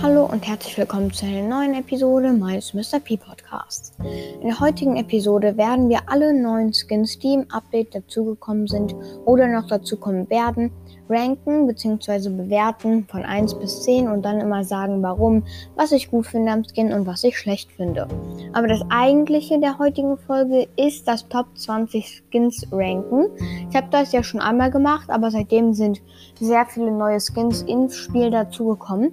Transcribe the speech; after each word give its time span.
Hallo 0.00 0.26
und 0.26 0.46
herzlich 0.46 0.78
willkommen 0.78 1.12
zu 1.12 1.26
einer 1.26 1.42
neuen 1.42 1.74
Episode 1.74 2.32
meines 2.32 2.72
Mr. 2.72 3.00
P 3.00 3.16
Podcasts. 3.16 3.92
In 4.40 4.46
der 4.46 4.60
heutigen 4.60 4.96
Episode 4.96 5.56
werden 5.56 5.88
wir 5.88 5.98
alle 6.06 6.32
neuen 6.32 6.72
Skins, 6.72 7.18
die 7.18 7.34
im 7.34 7.50
Update 7.50 7.96
dazugekommen 7.96 8.68
sind 8.68 8.94
oder 9.24 9.48
noch 9.48 9.66
dazukommen 9.66 10.30
werden, 10.30 10.70
ranken 11.08 11.66
bzw. 11.66 12.28
bewerten 12.28 13.08
von 13.10 13.24
1 13.24 13.58
bis 13.58 13.82
10 13.82 14.06
und 14.06 14.22
dann 14.22 14.38
immer 14.38 14.62
sagen, 14.62 15.02
warum, 15.02 15.42
was 15.74 15.90
ich 15.90 16.12
gut 16.12 16.28
finde 16.28 16.52
am 16.52 16.62
Skin 16.62 16.92
und 16.92 17.04
was 17.04 17.24
ich 17.24 17.36
schlecht 17.36 17.72
finde. 17.72 18.06
Aber 18.52 18.68
das 18.68 18.82
eigentliche 18.90 19.58
der 19.58 19.78
heutigen 19.80 20.16
Folge 20.16 20.68
ist 20.76 21.08
das 21.08 21.28
Top 21.28 21.46
20 21.56 22.22
Skins 22.30 22.64
ranken. 22.70 23.26
Ich 23.68 23.74
habe 23.74 23.88
das 23.90 24.12
ja 24.12 24.22
schon 24.22 24.40
einmal 24.40 24.70
gemacht, 24.70 25.10
aber 25.10 25.32
seitdem 25.32 25.74
sind 25.74 26.00
sehr 26.38 26.66
viele 26.66 26.92
neue 26.92 27.18
Skins 27.18 27.62
ins 27.62 27.96
Spiel 27.96 28.30
dazugekommen. 28.30 29.12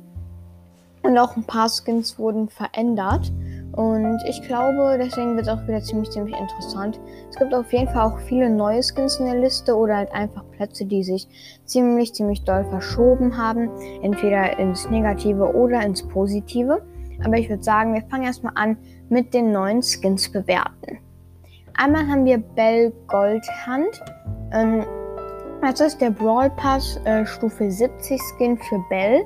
Und 1.06 1.18
auch 1.20 1.36
ein 1.36 1.44
paar 1.44 1.70
Skins 1.70 2.18
wurden 2.18 2.50
verändert. 2.50 3.32
Und 3.74 4.18
ich 4.28 4.42
glaube, 4.42 4.98
deswegen 4.98 5.36
wird 5.36 5.48
es 5.48 5.54
auch 5.54 5.68
wieder 5.68 5.82
ziemlich, 5.82 6.10
ziemlich 6.10 6.36
interessant. 6.36 7.00
Es 7.30 7.36
gibt 7.38 7.54
auf 7.54 7.72
jeden 7.74 7.88
Fall 7.90 8.08
auch 8.08 8.18
viele 8.20 8.50
neue 8.50 8.82
Skins 8.82 9.18
in 9.18 9.26
der 9.26 9.40
Liste 9.40 9.76
oder 9.76 9.98
halt 9.98 10.12
einfach 10.14 10.50
Plätze, 10.52 10.86
die 10.86 11.04
sich 11.04 11.28
ziemlich, 11.66 12.14
ziemlich 12.14 12.44
doll 12.44 12.66
verschoben 12.66 13.38
haben. 13.38 13.70
Entweder 14.02 14.58
ins 14.58 14.90
Negative 14.90 15.54
oder 15.54 15.82
ins 15.82 16.08
Positive. 16.08 16.82
Aber 17.24 17.38
ich 17.38 17.50
würde 17.50 17.64
sagen, 17.64 17.94
wir 17.94 18.02
fangen 18.10 18.24
erstmal 18.24 18.54
an 18.56 18.78
mit 19.10 19.34
den 19.34 19.52
neuen 19.52 19.82
Skins 19.84 20.32
bewerten. 20.32 21.00
Einmal 21.76 22.08
haben 22.08 22.26
wir 22.26 22.38
Bell 22.38 22.94
Goldhand. 23.08 24.02
Ähm, 24.54 24.86
das 25.62 25.82
ist 25.82 26.00
der 26.00 26.12
Brawl 26.12 26.50
Pass 26.52 27.00
äh, 27.06 27.26
Stufe 27.26 27.70
70 27.70 28.22
Skin 28.38 28.58
für 28.58 28.84
Bell. 28.90 29.26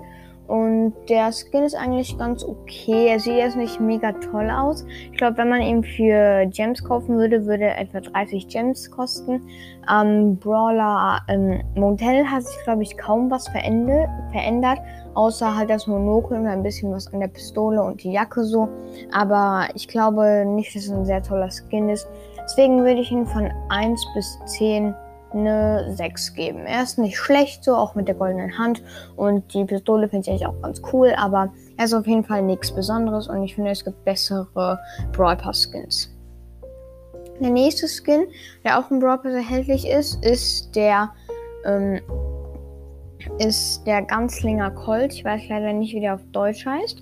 Und 0.50 0.95
der 1.09 1.31
Skin 1.31 1.64
ist 1.64 1.75
eigentlich 1.75 2.17
ganz 2.17 2.44
okay. 2.44 3.09
Er 3.09 3.19
sieht 3.19 3.36
jetzt 3.36 3.55
nicht 3.55 3.80
mega 3.80 4.14
toll 4.14 4.50
aus. 4.50 4.83
Ich 5.11 5.17
glaube, 5.19 5.38
wenn 5.38 5.50
man 5.50 5.61
ihn 5.61 5.83
für 5.83 6.47
Gems 6.47 6.83
kaufen 6.83 7.17
würde, 7.17 7.45
würde 7.45 7.66
er 7.66 7.78
etwa 7.78 8.02
30 8.02 8.47
Gems 8.47 8.89
kosten. 8.89 9.44
Am 9.86 10.08
ähm, 10.08 10.38
Brawler 10.38 11.19
ähm, 11.28 11.61
Modell 11.75 12.25
hat 12.25 12.45
sich, 12.45 12.58
glaube 12.64 12.81
ich, 12.81 12.97
kaum 12.97 13.30
was 13.30 13.47
verändert. 13.50 14.80
Außer 15.14 15.56
halt 15.56 15.69
das 15.69 15.86
Monokel 15.86 16.39
und 16.39 16.47
ein 16.47 16.63
bisschen 16.63 16.91
was 16.91 17.13
an 17.13 17.19
der 17.19 17.28
Pistole 17.28 17.84
und 17.84 18.03
die 18.03 18.11
Jacke 18.11 18.44
so. 18.44 18.67
Aber 19.11 19.67
ich 19.75 19.88
glaube 19.88 20.45
nicht, 20.47 20.75
dass 20.75 20.86
es 20.86 20.91
ein 20.91 21.06
sehr 21.06 21.22
toller 21.22 21.50
Skin 21.52 21.89
ist. 21.89 22.08
Deswegen 22.41 22.80
würde 22.84 23.02
ich 23.02 23.11
ihn 23.11 23.28
von 23.28 23.52
1 23.69 24.03
bis 24.16 24.39
10 24.58 24.95
eine 25.31 25.95
6 25.95 26.33
geben. 26.33 26.66
Er 26.66 26.83
ist 26.83 26.97
nicht 26.97 27.17
schlecht, 27.17 27.63
so 27.63 27.75
auch 27.75 27.95
mit 27.95 28.08
der 28.08 28.16
goldenen 28.16 28.58
Hand. 28.58 28.83
Und 29.16 29.53
die 29.53 29.66
Pistole 29.66 30.09
finde 30.09 30.23
ich 30.23 30.30
eigentlich 30.30 30.47
auch 30.47 30.61
ganz 30.61 30.81
cool, 30.94 31.13
aber 31.17 31.52
er 31.77 31.85
ist 31.85 31.94
auf 31.94 32.08
jeden 32.08 32.23
Fall 32.23 32.41
nichts 32.41 32.72
Besonderes 32.72 33.27
und 33.27 33.44
ich 33.44 33.55
finde, 33.55 33.72
es 33.72 33.83
gibt 33.83 34.03
bessere 34.05 34.47
Brawl 35.11 35.38
Pass 35.38 35.63
Skins. 35.63 36.16
Der 37.39 37.52
nächste 37.52 37.88
Skin, 37.88 38.27
der 38.63 38.80
auch 38.80 38.91
im 38.91 39.00
Brawl 39.00 39.19
Pass 39.19 39.33
erhältlich 39.33 39.88
ist, 39.88 40.23
ist 40.25 40.75
der, 40.75 41.11
ähm, 41.66 42.02
ist 43.38 43.85
der 43.85 44.02
Ganzlinger 44.02 44.72
Colt. 44.72 45.13
Ich 45.13 45.23
weiß 45.23 45.44
leider 45.50 45.73
nicht, 45.73 45.94
wie 45.94 46.02
der 46.02 46.16
auf 46.16 46.22
Deutsch 46.31 46.66
heißt 46.66 47.02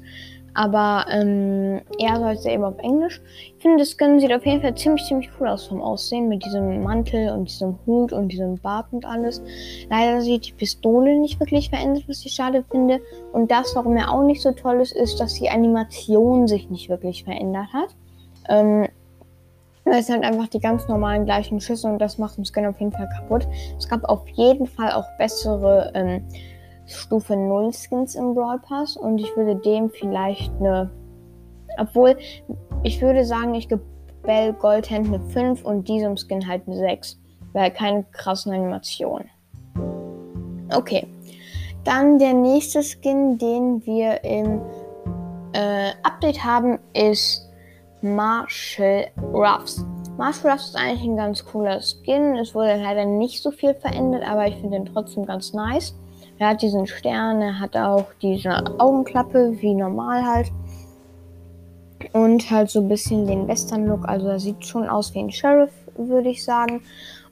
aber 0.57 1.05
ähm, 1.11 1.81
er 1.99 2.17
sollte 2.17 2.49
eben 2.49 2.63
auf 2.63 2.79
Englisch. 2.79 3.21
Ich 3.55 3.61
finde, 3.61 3.77
das 3.77 3.95
Skin 3.95 4.19
sieht 4.19 4.33
auf 4.33 4.43
jeden 4.43 4.59
Fall 4.59 4.73
ziemlich, 4.73 5.05
ziemlich 5.05 5.29
cool 5.39 5.49
aus 5.49 5.67
vom 5.67 5.83
Aussehen 5.83 6.29
mit 6.29 6.43
diesem 6.43 6.81
Mantel 6.81 7.29
und 7.29 7.47
diesem 7.47 7.77
Hut 7.85 8.11
und 8.11 8.29
diesem 8.29 8.55
Bart 8.55 8.87
und 8.91 9.05
alles. 9.05 9.39
Leider 9.87 10.19
sieht 10.21 10.47
die 10.47 10.53
Pistole 10.53 11.19
nicht 11.19 11.39
wirklich 11.39 11.69
verändert, 11.69 12.05
was 12.07 12.25
ich 12.25 12.31
schade 12.31 12.65
finde. 12.71 12.99
Und 13.33 13.51
das, 13.51 13.75
warum 13.75 13.95
er 13.97 14.11
auch 14.11 14.23
nicht 14.23 14.41
so 14.41 14.51
toll 14.51 14.81
ist, 14.81 14.93
ist, 14.93 15.19
dass 15.19 15.35
die 15.35 15.47
Animation 15.47 16.47
sich 16.47 16.71
nicht 16.71 16.89
wirklich 16.89 17.23
verändert 17.23 17.67
hat. 17.71 17.95
Ähm, 18.49 18.87
es 19.85 20.07
sind 20.07 20.25
einfach 20.25 20.47
die 20.47 20.59
ganz 20.59 20.87
normalen 20.87 21.25
gleichen 21.25 21.61
Schüsse 21.61 21.87
und 21.87 21.99
das 21.99 22.17
macht 22.17 22.35
den 22.35 22.45
Skin 22.45 22.65
auf 22.65 22.79
jeden 22.79 22.91
Fall 22.91 23.07
kaputt. 23.15 23.47
Es 23.77 23.87
gab 23.87 24.03
auf 24.05 24.27
jeden 24.29 24.65
Fall 24.65 24.91
auch 24.91 25.05
bessere 25.19 25.91
ähm, 25.93 26.23
Stufe 26.87 27.35
0 27.35 27.71
Skins 27.73 28.15
im 28.15 28.33
Brawl 28.33 28.59
Pass 28.59 28.95
und 28.95 29.17
ich 29.17 29.35
würde 29.35 29.55
dem 29.57 29.89
vielleicht 29.89 30.51
eine. 30.59 30.89
Obwohl, 31.77 32.17
ich 32.83 33.01
würde 33.01 33.23
sagen, 33.25 33.53
ich 33.53 33.67
gebe 33.67 33.81
Bell 34.23 34.53
Goldhand 34.53 35.07
eine 35.07 35.19
5 35.19 35.63
und 35.63 35.87
diesem 35.87 36.17
Skin 36.17 36.47
halt 36.47 36.63
eine 36.65 36.77
6. 36.77 37.19
Weil 37.53 37.71
keine 37.71 38.03
krassen 38.11 38.53
Animationen. 38.53 39.29
Okay. 40.73 41.07
Dann 41.83 42.19
der 42.19 42.33
nächste 42.33 42.81
Skin, 42.83 43.37
den 43.37 43.85
wir 43.85 44.23
im 44.23 44.61
äh, 45.53 45.91
Update 46.03 46.43
haben, 46.43 46.79
ist 46.93 47.49
Marshall 48.01 49.07
Ruffs. 49.33 49.85
Marshall 50.17 50.51
Ruffs 50.51 50.69
ist 50.69 50.75
eigentlich 50.75 51.03
ein 51.03 51.15
ganz 51.15 51.45
cooler 51.45 51.79
Skin. 51.81 52.35
Es 52.35 52.53
wurde 52.53 52.75
leider 52.75 53.05
nicht 53.05 53.41
so 53.41 53.51
viel 53.51 53.73
verändert, 53.73 54.23
aber 54.27 54.47
ich 54.47 54.55
finde 54.55 54.77
ihn 54.77 54.85
trotzdem 54.85 55.25
ganz 55.25 55.53
nice. 55.53 55.95
Er 56.39 56.49
hat 56.49 56.61
diesen 56.61 56.85
Stern, 56.85 57.41
er 57.41 57.59
hat 57.59 57.75
auch 57.75 58.05
diese 58.21 58.79
Augenklappe, 58.79 59.53
wie 59.59 59.73
normal 59.73 60.25
halt. 60.25 60.51
Und 62.13 62.49
halt 62.51 62.69
so 62.69 62.79
ein 62.81 62.87
bisschen 62.87 63.25
den 63.25 63.47
Western-Look. 63.47 64.07
Also 64.07 64.27
er 64.27 64.39
sieht 64.39 64.65
schon 64.65 64.87
aus 64.87 65.13
wie 65.13 65.19
ein 65.19 65.31
Sheriff, 65.31 65.71
würde 65.97 66.29
ich 66.29 66.43
sagen. 66.43 66.81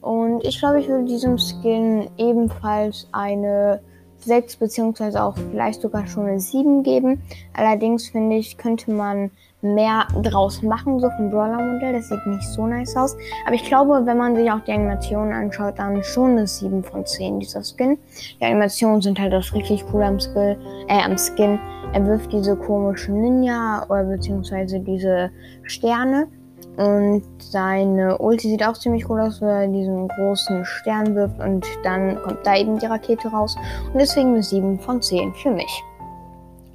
Und 0.01 0.43
ich 0.43 0.59
glaube, 0.59 0.79
ich 0.79 0.87
würde 0.87 1.05
diesem 1.05 1.37
Skin 1.37 2.09
ebenfalls 2.17 3.07
eine 3.11 3.79
6 4.25 4.57
beziehungsweise 4.57 5.23
auch 5.23 5.35
vielleicht 5.51 5.81
sogar 5.81 6.07
schon 6.07 6.25
eine 6.25 6.39
7 6.39 6.83
geben. 6.83 7.21
Allerdings 7.53 8.07
finde 8.07 8.35
ich, 8.35 8.57
könnte 8.57 8.91
man 8.91 9.31
mehr 9.61 10.07
draus 10.21 10.61
machen, 10.61 10.99
so 10.99 11.09
vom 11.11 11.29
Brawler-Modell. 11.29 11.93
Das 11.93 12.09
sieht 12.09 12.25
nicht 12.27 12.43
so 12.43 12.67
nice 12.67 12.95
aus. 12.95 13.17
Aber 13.45 13.55
ich 13.55 13.63
glaube, 13.63 14.01
wenn 14.05 14.17
man 14.17 14.35
sich 14.35 14.49
auch 14.51 14.59
die 14.61 14.71
Animationen 14.71 15.33
anschaut, 15.33 15.79
dann 15.79 16.03
schon 16.03 16.31
eine 16.31 16.47
7 16.47 16.83
von 16.83 17.05
10, 17.05 17.39
dieser 17.39 17.63
Skin. 17.63 17.97
Die 18.39 18.45
Animationen 18.45 19.01
sind 19.01 19.19
halt 19.19 19.33
das 19.33 19.53
richtig 19.53 19.83
cool 19.91 20.03
am, 20.03 20.19
Skill, 20.19 20.57
äh, 20.87 21.01
am 21.01 21.17
Skin. 21.17 21.59
Er 21.93 22.05
wirft 22.05 22.31
diese 22.31 22.55
komischen 22.55 23.21
Ninja 23.21 23.85
oder 23.89 24.03
beziehungsweise 24.03 24.79
diese 24.79 25.31
Sterne. 25.63 26.27
Und 26.77 27.23
seine 27.39 28.17
Ulti 28.17 28.49
sieht 28.49 28.65
auch 28.65 28.77
ziemlich 28.77 29.09
cool 29.09 29.21
aus, 29.21 29.41
weil 29.41 29.63
er 29.63 29.67
diesen 29.67 30.07
großen 30.09 30.65
Stern 30.65 31.15
wirft 31.15 31.39
und 31.39 31.65
dann 31.83 32.21
kommt 32.21 32.45
da 32.45 32.57
eben 32.57 32.77
die 32.79 32.85
Rakete 32.85 33.29
raus. 33.29 33.55
Und 33.93 33.99
deswegen 33.99 34.33
eine 34.33 34.43
7 34.43 34.79
von 34.79 35.01
10 35.01 35.33
für 35.35 35.51
mich. 35.51 35.83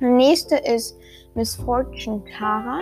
Der 0.00 0.08
nächste 0.08 0.56
ist 0.56 0.98
Miss 1.34 1.56
Fortune 1.56 2.22
Tara. 2.38 2.80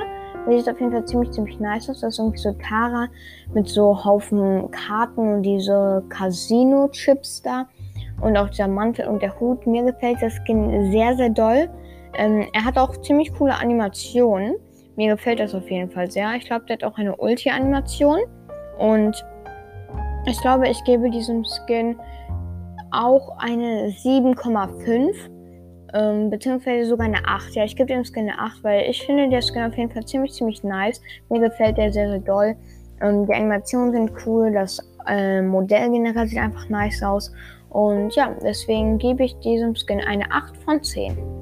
Die 0.49 0.59
sieht 0.59 0.71
auf 0.71 0.79
jeden 0.79 0.93
Fall 0.93 1.05
ziemlich, 1.05 1.33
ziemlich 1.33 1.59
nice 1.59 1.91
aus. 1.91 2.01
Das 2.01 2.15
ist 2.15 2.19
irgendwie 2.21 2.39
so 2.39 2.53
Tara 2.53 3.09
mit 3.53 3.69
so 3.69 4.05
Haufen 4.05 4.71
Karten 4.71 5.35
und 5.35 5.43
diese 5.43 6.05
Casino-Chips 6.09 7.43
da. 7.43 7.67
Und 8.21 8.37
auch 8.37 8.49
der 8.49 8.69
Mantel 8.69 9.09
und 9.09 9.23
der 9.23 9.39
Hut. 9.41 9.67
Mir 9.67 9.85
gefällt 9.85 10.23
das 10.23 10.35
Skin 10.45 10.93
sehr, 10.93 11.17
sehr 11.17 11.31
doll. 11.31 11.69
Ähm, 12.15 12.47
er 12.53 12.65
hat 12.65 12.79
auch 12.79 12.97
ziemlich 12.99 13.33
coole 13.35 13.55
Animationen. 13.55 14.55
Mir 14.99 15.15
gefällt 15.15 15.39
das 15.39 15.55
auf 15.55 15.71
jeden 15.71 15.89
Fall 15.89 16.11
sehr. 16.11 16.35
Ich 16.35 16.47
glaube, 16.47 16.65
der 16.67 16.75
hat 16.75 16.83
auch 16.83 16.99
eine 16.99 17.15
Ulti-Animation. 17.15 18.19
Und 18.79 19.25
ich 20.27 20.41
glaube, 20.41 20.69
ich 20.69 20.83
gebe 20.83 21.09
diesem 21.09 21.45
Skin 21.45 21.97
auch 22.91 23.39
eine 23.39 23.91
7,5 23.91 25.15
ähm, 25.95 26.31
beziehungsweise 26.31 26.89
sogar 26.89 27.07
eine 27.07 27.25
8. 27.25 27.55
Ja, 27.55 27.63
ich 27.63 27.77
gebe 27.77 27.87
dem 27.87 28.05
Skin 28.05 28.29
eine 28.29 28.41
8, 28.41 28.65
weil 28.65 28.91
ich 28.91 29.07
finde 29.07 29.29
der 29.29 29.41
Skin 29.41 29.63
auf 29.63 29.77
jeden 29.77 29.93
Fall 29.93 30.05
ziemlich, 30.05 30.33
ziemlich 30.33 30.65
nice. 30.65 31.01
Mir 31.29 31.43
gefällt 31.43 31.79
der 31.79 31.93
sehr, 31.93 32.09
sehr 32.09 32.19
doll. 32.19 32.57
Ähm, 33.01 33.25
die 33.25 33.35
Animationen 33.35 33.93
sind 33.93 34.11
cool, 34.27 34.53
das 34.53 34.81
äh, 35.07 35.41
Modell 35.43 35.93
generell 35.93 36.27
sieht 36.27 36.41
einfach 36.41 36.69
nice 36.69 37.05
aus. 37.05 37.33
Und 37.71 38.17
ja, 38.17 38.35
deswegen 38.43 38.99
gebe 38.99 39.23
ich 39.23 39.39
diesem 39.39 39.77
Skin 39.77 40.01
eine 40.01 40.29
8 40.33 40.57
von 40.57 40.83
10. 40.83 41.38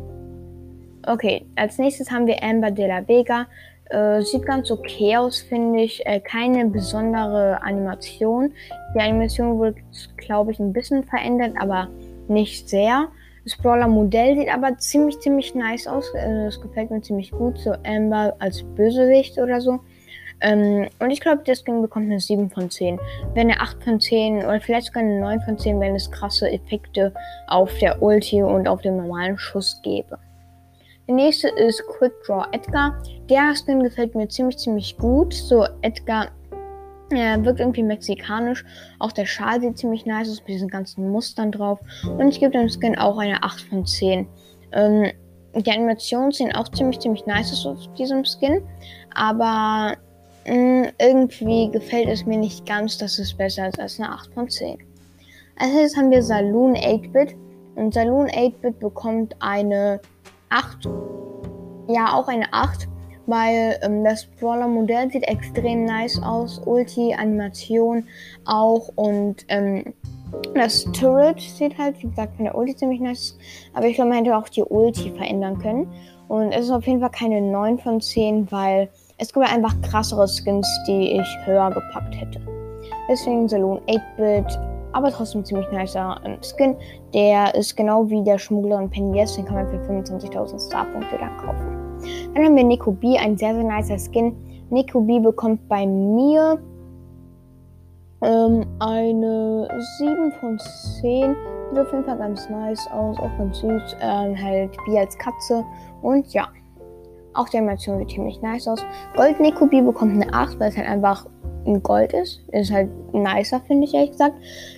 Okay, 1.07 1.47
als 1.55 1.79
nächstes 1.79 2.11
haben 2.11 2.27
wir 2.27 2.43
Amber 2.43 2.73
de 2.73 2.89
la 2.89 3.07
Vega. 3.07 3.47
Äh, 3.91 4.23
sieht 4.23 4.45
ganz 4.45 4.73
okay 4.73 5.17
aus, 5.17 5.41
finde 5.41 5.83
ich. 5.83 6.05
Äh, 6.05 6.19
keine 6.19 6.67
besondere 6.67 7.63
Animation. 7.63 8.53
Die 8.93 9.01
Animation 9.01 9.57
wurde, 9.57 9.77
glaube 10.17 10.51
ich, 10.51 10.59
ein 10.59 10.73
bisschen 10.73 11.05
verändert, 11.05 11.53
aber 11.61 11.89
nicht 12.27 12.69
sehr. 12.69 13.07
Das 13.45 13.57
Brawler-Modell 13.57 14.37
sieht 14.37 14.53
aber 14.53 14.77
ziemlich, 14.79 15.21
ziemlich 15.21 15.55
nice 15.55 15.87
aus. 15.87 16.13
Also 16.17 16.45
das 16.47 16.61
gefällt 16.61 16.91
mir 16.91 17.01
ziemlich 17.03 17.31
gut. 17.31 17.57
So 17.59 17.75
Amber 17.85 18.35
als 18.41 18.65
Bösewicht 18.75 19.39
oder 19.39 19.61
so. 19.61 19.79
Ähm, 20.41 20.89
und 20.99 21.11
ich 21.13 21.21
glaube, 21.21 21.45
der 21.45 21.55
Skin 21.55 21.83
bekommt 21.83 22.07
eine 22.07 22.19
7 22.19 22.51
von 22.51 22.69
10. 22.69 22.99
Wenn 23.35 23.49
eine 23.49 23.61
8 23.61 23.85
von 23.85 24.01
10 24.01 24.39
oder 24.39 24.61
vielleicht 24.61 24.89
sogar 24.89 25.05
eine 25.05 25.21
9 25.21 25.41
von 25.43 25.57
10, 25.57 25.79
wenn 25.79 25.95
es 25.95 26.11
krasse 26.11 26.51
Effekte 26.51 27.15
auf 27.47 27.73
der 27.79 28.03
Ulti 28.03 28.43
und 28.43 28.67
auf 28.67 28.83
dem 28.83 28.97
normalen 28.97 29.39
Schuss 29.39 29.81
gäbe. 29.85 30.19
Der 31.09 31.15
nächste 31.15 31.49
ist 31.49 31.85
Quick 31.87 32.13
Draw 32.25 32.47
Edgar. 32.53 33.01
Der 33.31 33.55
Skin 33.55 33.83
gefällt 33.83 34.15
mir 34.15 34.29
ziemlich, 34.29 34.59
ziemlich 34.59 34.97
gut. 34.99 35.33
So 35.33 35.65
Edgar 35.83 36.33
er 37.11 37.45
wirkt 37.45 37.61
irgendwie 37.61 37.85
mexikanisch. 37.85 38.65
Auch 38.99 39.13
der 39.13 39.27
Schal 39.27 39.61
sieht 39.61 39.79
ziemlich 39.79 40.07
nice 40.07 40.29
aus 40.29 40.41
mit 40.41 40.49
diesen 40.49 40.69
ganzen 40.69 41.09
Mustern 41.11 41.53
drauf. 41.53 41.79
Und 42.19 42.29
ich 42.29 42.41
gebe 42.41 42.53
dem 42.53 42.69
Skin 42.69 42.99
auch 42.99 43.19
eine 43.19 43.43
8 43.43 43.61
von 43.61 43.87
10. 43.87 44.27
Ähm, 44.73 45.13
die 45.55 45.71
Animationen 45.71 46.33
sehen 46.33 46.55
auch 46.55 46.69
ziemlich, 46.69 46.99
ziemlich 46.99 47.25
nice 47.27 47.53
aus 47.53 47.67
auf 47.67 47.95
diesem 47.95 48.25
Skin. 48.25 48.63
Aber 49.15 49.97
mh, 50.47 50.55
mm, 50.55 50.87
irgendwie 50.99 51.71
gefällt 51.71 52.09
es 52.09 52.27
mir 52.27 52.39
nicht 52.39 52.67
ganz, 52.67 52.99
dass 52.99 53.21
es 53.21 53.33
besser 53.33 53.69
ist 53.69 53.79
als 53.79 54.01
eine 54.01 54.11
8 54.11 54.35
von 54.35 54.49
10. 54.49 54.79
Als 55.59 55.73
nächstes 55.73 55.97
haben 55.97 56.11
wir 56.11 56.23
Saloon 56.23 56.75
8-Bit. 56.75 57.37
Und 57.77 57.95
Saloon 57.95 58.27
8-Bit 58.27 58.81
bekommt 58.81 59.37
eine 59.39 60.01
8. 60.51 60.89
Ja, 61.89 62.15
auch 62.15 62.29
eine 62.29 62.53
8 62.53 62.89
weil 63.27 63.79
ähm, 63.83 64.05
das 64.05 64.27
Brawler-Modell 64.27 65.11
sieht 65.11 65.25
extrem 65.25 65.85
nice 65.85 66.21
aus. 66.23 66.61
Ulti, 66.65 67.15
Animation 67.15 68.05
auch 68.45 68.89
und 68.95 69.45
ähm, 69.49 69.95
das 70.55 70.85
Turret 70.93 71.41
sieht 71.41 71.77
halt, 71.79 72.03
wie 72.03 72.09
gesagt, 72.09 72.37
von 72.37 72.45
der 72.45 72.57
Ulti 72.57 72.77
ziemlich 72.77 73.01
nice 73.01 73.39
Aber 73.75 73.87
ich 73.87 73.97
glaube, 73.97 74.11
man 74.11 74.25
hätte 74.25 74.37
auch 74.37 74.49
die 74.49 74.63
Ulti 74.63 75.11
verändern 75.13 75.59
können. 75.59 75.93
Und 76.29 76.53
es 76.53 76.67
ist 76.67 76.71
auf 76.71 76.87
jeden 76.87 77.01
Fall 77.01 77.11
keine 77.11 77.41
9 77.41 77.79
von 77.79 78.01
10, 78.01 78.51
weil 78.51 78.89
es 79.19 79.33
gibt 79.33 79.47
einfach 79.47 79.81
krassere 79.83 80.27
Skins, 80.27 80.69
die 80.89 81.13
ich 81.13 81.47
höher 81.47 81.71
gepackt 81.71 82.17
hätte. 82.21 82.41
Deswegen 83.09 83.49
Saloon 83.49 83.81
8-Bit, 83.87 84.59
aber 84.97 85.11
trotzdem 85.11 85.45
ziemlich 85.45 85.71
nicer 85.71 86.19
Skin. 86.41 86.75
Der 87.13 87.55
ist 87.55 87.77
genau 87.77 88.09
wie 88.09 88.25
der 88.25 88.39
Schmuggler 88.39 88.79
und 88.79 88.91
Penny 88.91 89.13
den 89.13 89.45
kann 89.45 89.55
man 89.55 89.69
für 89.69 89.77
25.000 89.77 90.69
Starpunkte 90.69 91.19
dann 91.19 91.37
kaufen. 91.37 92.01
Dann 92.35 92.45
haben 92.45 92.57
wir 92.57 92.65
Nico 92.65 92.93
B, 92.93 93.19
ein 93.19 93.37
sehr, 93.37 93.55
sehr 93.55 93.63
nicer 93.63 93.99
Skin. 93.99 94.35
Nico 94.71 95.03
B 95.03 95.21
bekommt 95.21 95.69
bei 95.69 95.87
mir 95.87 96.59
ähm, 98.23 98.65
eine 98.79 99.69
7 99.99 100.33
von 100.41 100.59
10. 100.59 101.37
Sieht 101.71 101.79
auf 101.79 101.93
jeden 101.93 102.05
Fall 102.05 102.17
ganz 102.17 102.49
nice 102.49 102.89
aus, 102.91 103.19
auch 103.19 103.39
ganz 103.39 103.59
süß. 103.59 103.97
Ähm, 104.01 104.35
halt 104.43 104.71
B 104.87 104.99
als 104.99 105.17
Katze. 105.19 105.63
Und 106.01 106.33
ja, 106.33 106.49
auch 107.35 107.51
die 107.51 107.59
Animation 107.59 107.99
sieht 107.99 108.11
ziemlich 108.11 108.41
nice 108.41 108.67
aus. 108.67 108.83
Gold 109.15 109.37
B 109.39 109.83
bekommt 109.83 110.15
eine 110.15 110.33
8, 110.33 110.59
weil 110.59 110.71
es 110.71 110.77
halt 110.77 110.89
einfach 110.89 111.27
in 111.67 111.83
Gold 111.83 112.13
ist. 112.13 112.41
Ist 112.53 112.73
halt 112.73 112.89
nicer, 113.13 113.61
finde 113.67 113.85
ich 113.85 113.95
ehrlich 113.95 114.13
gesagt. 114.13 114.37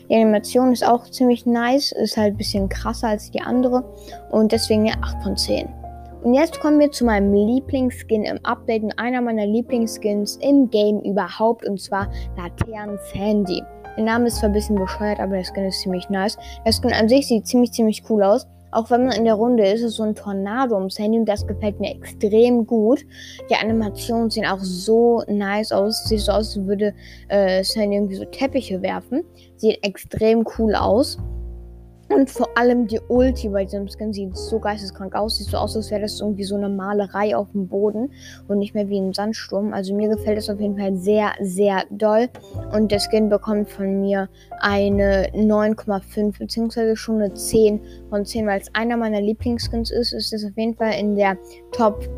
Die 0.09 0.15
Animation 0.15 0.73
ist 0.73 0.87
auch 0.87 1.05
ziemlich 1.05 1.47
nice. 1.47 1.93
Ist 1.93 2.17
halt 2.17 2.35
ein 2.35 2.37
bisschen 2.37 2.69
krasser 2.69 3.09
als 3.09 3.31
die 3.31 3.41
andere. 3.41 3.85
Und 4.31 4.53
deswegen 4.53 4.89
eine 4.91 5.03
8 5.03 5.23
von 5.23 5.37
10. 5.37 5.69
Und 6.23 6.35
jetzt 6.35 6.59
kommen 6.61 6.81
wir 6.81 6.91
zu 6.91 7.05
meinem 7.05 7.33
Lieblingsskin 7.33 8.25
im 8.25 8.45
Update 8.45 8.83
und 8.83 8.99
einer 8.99 9.21
meiner 9.21 9.47
Lieblingsskins 9.47 10.37
im 10.37 10.69
Game 10.69 11.01
überhaupt 11.01 11.65
und 11.67 11.81
zwar 11.81 12.11
Laternen 12.37 12.99
Sandy. 13.13 13.63
Der 13.97 14.05
Name 14.05 14.27
ist 14.27 14.37
zwar 14.37 14.49
ein 14.49 14.53
bisschen 14.53 14.77
bescheuert, 14.77 15.21
aber 15.21 15.37
der 15.37 15.45
Skin 15.45 15.65
ist 15.65 15.81
ziemlich 15.81 16.09
nice. 16.09 16.37
Der 16.65 16.73
Skin 16.73 16.93
an 16.93 17.09
sich 17.09 17.29
sieht 17.29 17.47
ziemlich, 17.47 17.73
ziemlich 17.73 18.03
cool 18.11 18.23
aus. 18.23 18.47
Auch 18.71 18.91
wenn 18.91 19.07
man 19.07 19.17
in 19.17 19.25
der 19.25 19.35
Runde 19.35 19.67
ist, 19.67 19.83
ist 19.83 19.97
so 19.97 20.03
ein 20.03 20.15
Tornado 20.15 20.77
ums 20.77 20.99
Handy 20.99 21.19
und 21.19 21.27
das 21.27 21.47
gefällt 21.47 21.81
mir 21.81 21.91
extrem 21.91 22.67
gut. 22.67 23.05
Die 23.51 23.55
Animationen 23.55 24.31
sehen 24.31 24.47
auch 24.47 24.61
so 24.61 25.23
nice 25.27 25.73
aus. 25.73 26.05
Sieht 26.05 26.21
so 26.21 26.33
aus, 26.33 26.57
als 26.57 26.67
würde 26.67 26.95
äh, 27.29 27.63
Sandy 27.65 27.97
irgendwie 27.97 28.17
so 28.17 28.25
Teppiche 28.27 28.83
werfen. 28.83 29.25
Sieht 29.57 29.85
extrem 29.85 30.47
cool 30.59 30.75
aus. 30.75 31.19
Und 32.09 32.31
vor 32.31 32.49
allem 32.57 32.87
die 32.87 33.01
Ulti 33.09 33.51
bei 33.51 33.65
diesem 33.65 33.87
Skin 33.87 34.13
sieht 34.13 34.37
so 34.37 34.59
geisteskrank 34.59 35.15
aus. 35.15 35.37
Sieht 35.37 35.49
so 35.49 35.59
aus, 35.59 35.77
als 35.77 35.91
wäre 35.91 36.01
das 36.03 36.21
irgendwie 36.21 36.45
so 36.45 36.57
eine 36.57 36.69
Malerei 36.69 37.37
auf 37.37 37.53
dem 37.53 37.69
Boden 37.69 38.11
und 38.49 38.59
nicht 38.59 38.75
mehr 38.75 38.89
wie 38.89 38.99
ein 38.99 39.13
Sandsturm. 39.13 39.75
Also 39.75 39.95
mir 39.95 40.09
gefällt 40.09 40.39
das 40.39 40.49
auf 40.49 40.59
jeden 40.59 40.79
Fall 40.79 40.97
sehr, 40.97 41.33
sehr 41.41 41.85
doll. 41.91 42.29
Und 42.73 42.91
der 42.91 43.01
Skin 43.01 43.29
bekommt 43.29 43.69
von 43.71 44.01
mir 44.01 44.29
eine 44.61 45.29
9,5 45.35 46.39
beziehungsweise 46.39 46.97
schon 46.97 47.21
eine 47.21 47.35
10 47.35 47.81
von 48.09 48.25
10, 48.25 48.47
weil 48.47 48.61
es 48.61 48.75
einer 48.75 48.97
meiner 48.97 49.21
Lieblingsskins 49.21 49.91
ist. 49.91 50.13
Ist 50.13 50.33
es 50.33 50.45
auf 50.45 50.57
jeden 50.57 50.75
Fall 50.75 50.95
in 50.99 51.15
der 51.15 51.37
Top 51.73 52.09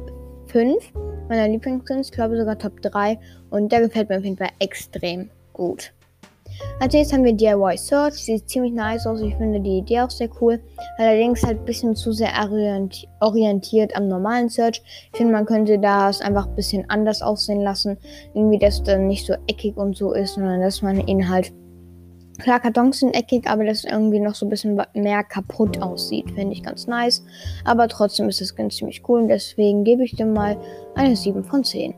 5 0.47 0.93
meiner 1.29 1.49
Lieblingsskins. 1.49 2.13
Glaube 2.13 2.37
sogar 2.37 2.59
Top 2.59 2.81
3. 2.81 3.19
Und 3.51 3.73
der 3.73 3.81
gefällt 3.81 4.09
mir 4.09 4.19
auf 4.19 4.25
jeden 4.25 4.37
Fall 4.37 4.51
extrem 4.61 5.31
gut. 5.53 5.93
Als 6.81 6.95
nächstes 6.95 7.17
haben 7.17 7.25
wir 7.25 7.33
DIY 7.33 7.77
Search. 7.77 8.15
Sieht 8.15 8.49
ziemlich 8.49 8.73
nice 8.73 9.07
aus. 9.07 9.21
Ich 9.21 9.37
finde 9.37 9.61
die 9.61 9.79
Idee 9.79 10.01
auch 10.01 10.11
sehr 10.11 10.29
cool. 10.41 10.61
Allerdings 10.99 11.43
halt 11.43 11.59
ein 11.59 11.65
bisschen 11.65 11.95
zu 11.95 12.13
sehr 12.13 12.31
orientiert 13.21 13.97
am 13.97 14.09
normalen 14.09 14.49
Search. 14.49 14.83
Ich 15.13 15.19
finde, 15.19 15.33
man 15.33 15.47
könnte 15.47 15.79
das 15.79 16.21
einfach 16.21 16.47
ein 16.47 16.57
bisschen 16.57 16.89
anders 16.89 17.23
aussehen 17.23 17.61
lassen. 17.63 17.99
Irgendwie, 18.35 18.59
dass 18.59 18.83
dann 18.83 19.07
nicht 19.07 19.27
so 19.27 19.35
eckig 19.47 19.77
und 19.77 19.97
so 19.97 20.13
ist, 20.13 20.35
sondern 20.35 20.61
dass 20.61 20.83
man 20.83 21.07
ihn 21.07 21.29
halt. 21.29 21.53
Klar, 22.39 22.61
Kartons 22.61 23.01
sind 23.01 23.15
eckig, 23.15 23.47
aber 23.47 23.67
dass 23.67 23.85
irgendwie 23.85 24.19
noch 24.19 24.35
so 24.35 24.47
ein 24.47 24.49
bisschen 24.49 24.81
mehr 24.95 25.23
kaputt 25.25 25.83
aussieht. 25.83 26.31
Finde 26.31 26.55
ich 26.55 26.63
ganz 26.63 26.87
nice. 26.87 27.23
Aber 27.67 27.87
trotzdem 27.87 28.31
ist 28.31 28.41
das 28.41 28.57
ganz 28.57 28.77
ziemlich 28.77 29.03
cool 29.07 29.21
und 29.21 29.29
deswegen 29.29 29.85
gebe 29.85 30.05
ich 30.05 30.17
dem 30.17 30.33
mal 30.33 30.57
eine 30.95 31.15
7 31.15 31.45
von 31.45 31.63
10. 31.63 31.95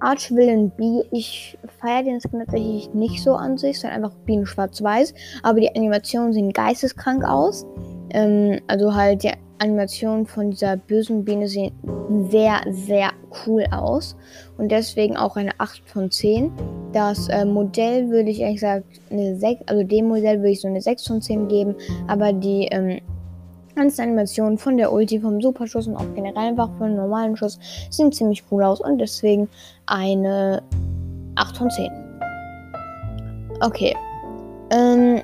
Archvillain 0.00 0.70
B, 0.70 1.02
ich 1.10 1.58
feiere 1.80 2.04
den 2.04 2.20
Skin 2.20 2.40
tatsächlich 2.40 2.92
nicht 2.94 3.22
so 3.22 3.34
an 3.34 3.58
sich, 3.58 3.78
sondern 3.78 4.04
einfach 4.04 4.16
Bienen 4.24 4.46
schwarz-weiß. 4.46 5.14
Aber 5.42 5.60
die 5.60 5.74
Animationen 5.74 6.32
sehen 6.32 6.52
geisteskrank 6.52 7.24
aus. 7.24 7.66
Ähm, 8.10 8.60
also 8.66 8.94
halt 8.94 9.22
die 9.22 9.32
Animationen 9.58 10.26
von 10.26 10.50
dieser 10.50 10.76
bösen 10.78 11.24
Biene 11.24 11.46
sehen 11.46 11.72
sehr, 12.30 12.60
sehr 12.70 13.10
cool 13.46 13.64
aus. 13.70 14.16
Und 14.56 14.72
deswegen 14.72 15.16
auch 15.16 15.36
eine 15.36 15.52
8 15.58 15.82
von 15.88 16.10
10. 16.10 16.50
Das 16.92 17.28
äh, 17.28 17.44
Modell 17.44 18.08
würde 18.08 18.30
ich 18.30 18.40
ehrlich 18.40 18.56
gesagt 18.56 18.84
eine 19.10 19.36
6, 19.36 19.62
also 19.66 19.82
dem 19.84 20.08
Modell 20.08 20.38
würde 20.38 20.50
ich 20.50 20.60
so 20.62 20.68
eine 20.68 20.80
6 20.80 21.06
von 21.06 21.22
10 21.22 21.48
geben. 21.48 21.74
Aber 22.08 22.32
die 22.32 22.68
ähm, 22.70 23.00
ganzen 23.76 24.02
Animationen 24.02 24.58
von 24.58 24.76
der 24.76 24.92
Ulti, 24.92 25.20
vom 25.20 25.40
Superschuss 25.40 25.86
und 25.86 25.96
auch 25.96 26.14
generell 26.14 26.48
einfach 26.48 26.70
von 26.78 26.96
normalen 26.96 27.36
Schuss 27.36 27.58
sehen 27.90 28.12
ziemlich 28.12 28.44
cool 28.50 28.62
aus 28.62 28.80
und 28.80 28.98
deswegen 28.98 29.48
eine 29.90 30.62
8 31.36 31.56
von 31.56 31.70
10. 31.70 31.90
Okay. 33.60 33.94
Ähm, 34.70 35.22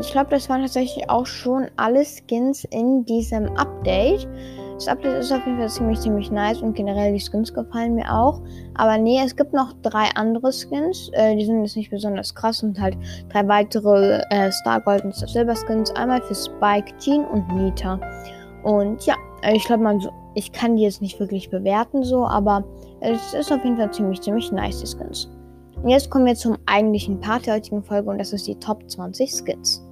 ich 0.00 0.10
glaube, 0.10 0.30
das 0.30 0.48
waren 0.48 0.62
tatsächlich 0.62 1.08
auch 1.08 1.26
schon 1.26 1.68
alle 1.76 2.04
Skins 2.04 2.64
in 2.64 3.04
diesem 3.04 3.46
Update. 3.56 4.28
Das 4.74 4.88
Update 4.88 5.20
ist 5.20 5.32
auf 5.32 5.44
jeden 5.44 5.58
Fall 5.58 5.68
ziemlich, 5.68 6.00
ziemlich 6.00 6.30
nice 6.30 6.62
und 6.62 6.74
generell 6.74 7.12
die 7.12 7.20
Skins 7.20 7.52
gefallen 7.52 7.94
mir 7.94 8.10
auch. 8.10 8.40
Aber 8.74 8.96
nee, 8.96 9.20
es 9.22 9.36
gibt 9.36 9.52
noch 9.52 9.74
drei 9.82 10.08
andere 10.14 10.52
Skins. 10.52 11.10
Äh, 11.12 11.36
die 11.36 11.44
sind 11.44 11.62
jetzt 11.62 11.76
nicht 11.76 11.90
besonders 11.90 12.34
krass 12.34 12.62
und 12.62 12.80
halt 12.80 12.96
drei 13.30 13.46
weitere 13.46 14.22
äh, 14.30 14.50
Star 14.50 14.80
Gold 14.80 15.04
und 15.04 15.14
Star 15.14 15.28
Silver 15.28 15.54
Skins. 15.54 15.90
Einmal 15.96 16.22
für 16.22 16.34
Spike, 16.34 16.92
Jean 16.98 17.26
und 17.26 17.46
Nita. 17.54 18.00
Und 18.62 19.04
ja, 19.04 19.14
ich 19.52 19.64
glaube, 19.64 19.82
man, 19.82 20.00
ich 20.34 20.52
kann 20.52 20.76
die 20.76 20.82
jetzt 20.82 21.02
nicht 21.02 21.18
wirklich 21.18 21.50
bewerten 21.50 22.02
so, 22.02 22.26
aber 22.26 22.64
es 23.00 23.34
ist 23.34 23.52
auf 23.52 23.64
jeden 23.64 23.76
Fall 23.76 23.92
ziemlich, 23.92 24.20
ziemlich 24.20 24.52
nice, 24.52 24.80
die 24.80 24.86
Skins. 24.86 25.28
Und 25.82 25.88
jetzt 25.88 26.10
kommen 26.10 26.26
wir 26.26 26.34
zum 26.34 26.58
eigentlichen 26.66 27.20
Part 27.20 27.46
der 27.46 27.54
heutigen 27.54 27.82
Folge 27.82 28.10
und 28.10 28.18
das 28.18 28.32
ist 28.32 28.46
die 28.46 28.54
Top 28.56 28.88
20 28.88 29.30
Skins. 29.30 29.82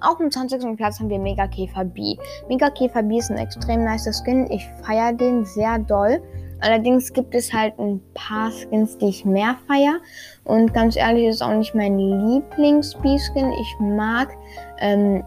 Auf 0.00 0.16
dem 0.18 0.30
20. 0.30 0.76
Platz 0.76 0.98
haben 0.98 1.10
wir 1.10 1.18
Mega 1.18 1.46
Käfer 1.46 1.84
B. 1.84 2.16
Mega 2.48 2.70
Käfer 2.70 3.02
B 3.02 3.18
ist 3.18 3.30
ein 3.30 3.36
extrem 3.36 3.84
nicer 3.84 4.12
Skin. 4.12 4.50
Ich 4.50 4.66
feiere 4.82 5.12
den 5.12 5.44
sehr 5.44 5.78
doll. 5.78 6.22
Allerdings 6.60 7.12
gibt 7.12 7.34
es 7.34 7.52
halt 7.52 7.78
ein 7.78 8.00
paar 8.14 8.50
Skins, 8.50 8.96
die 8.96 9.08
ich 9.08 9.24
mehr 9.26 9.56
feiere. 9.66 10.00
Und 10.44 10.72
ganz 10.72 10.96
ehrlich, 10.96 11.26
ist 11.26 11.42
auch 11.42 11.52
nicht 11.52 11.74
mein 11.74 11.98
Lieblings-B-Skin. 11.98 13.52
Ich 13.52 13.76
mag 13.80 14.34
ähm, 14.78 15.22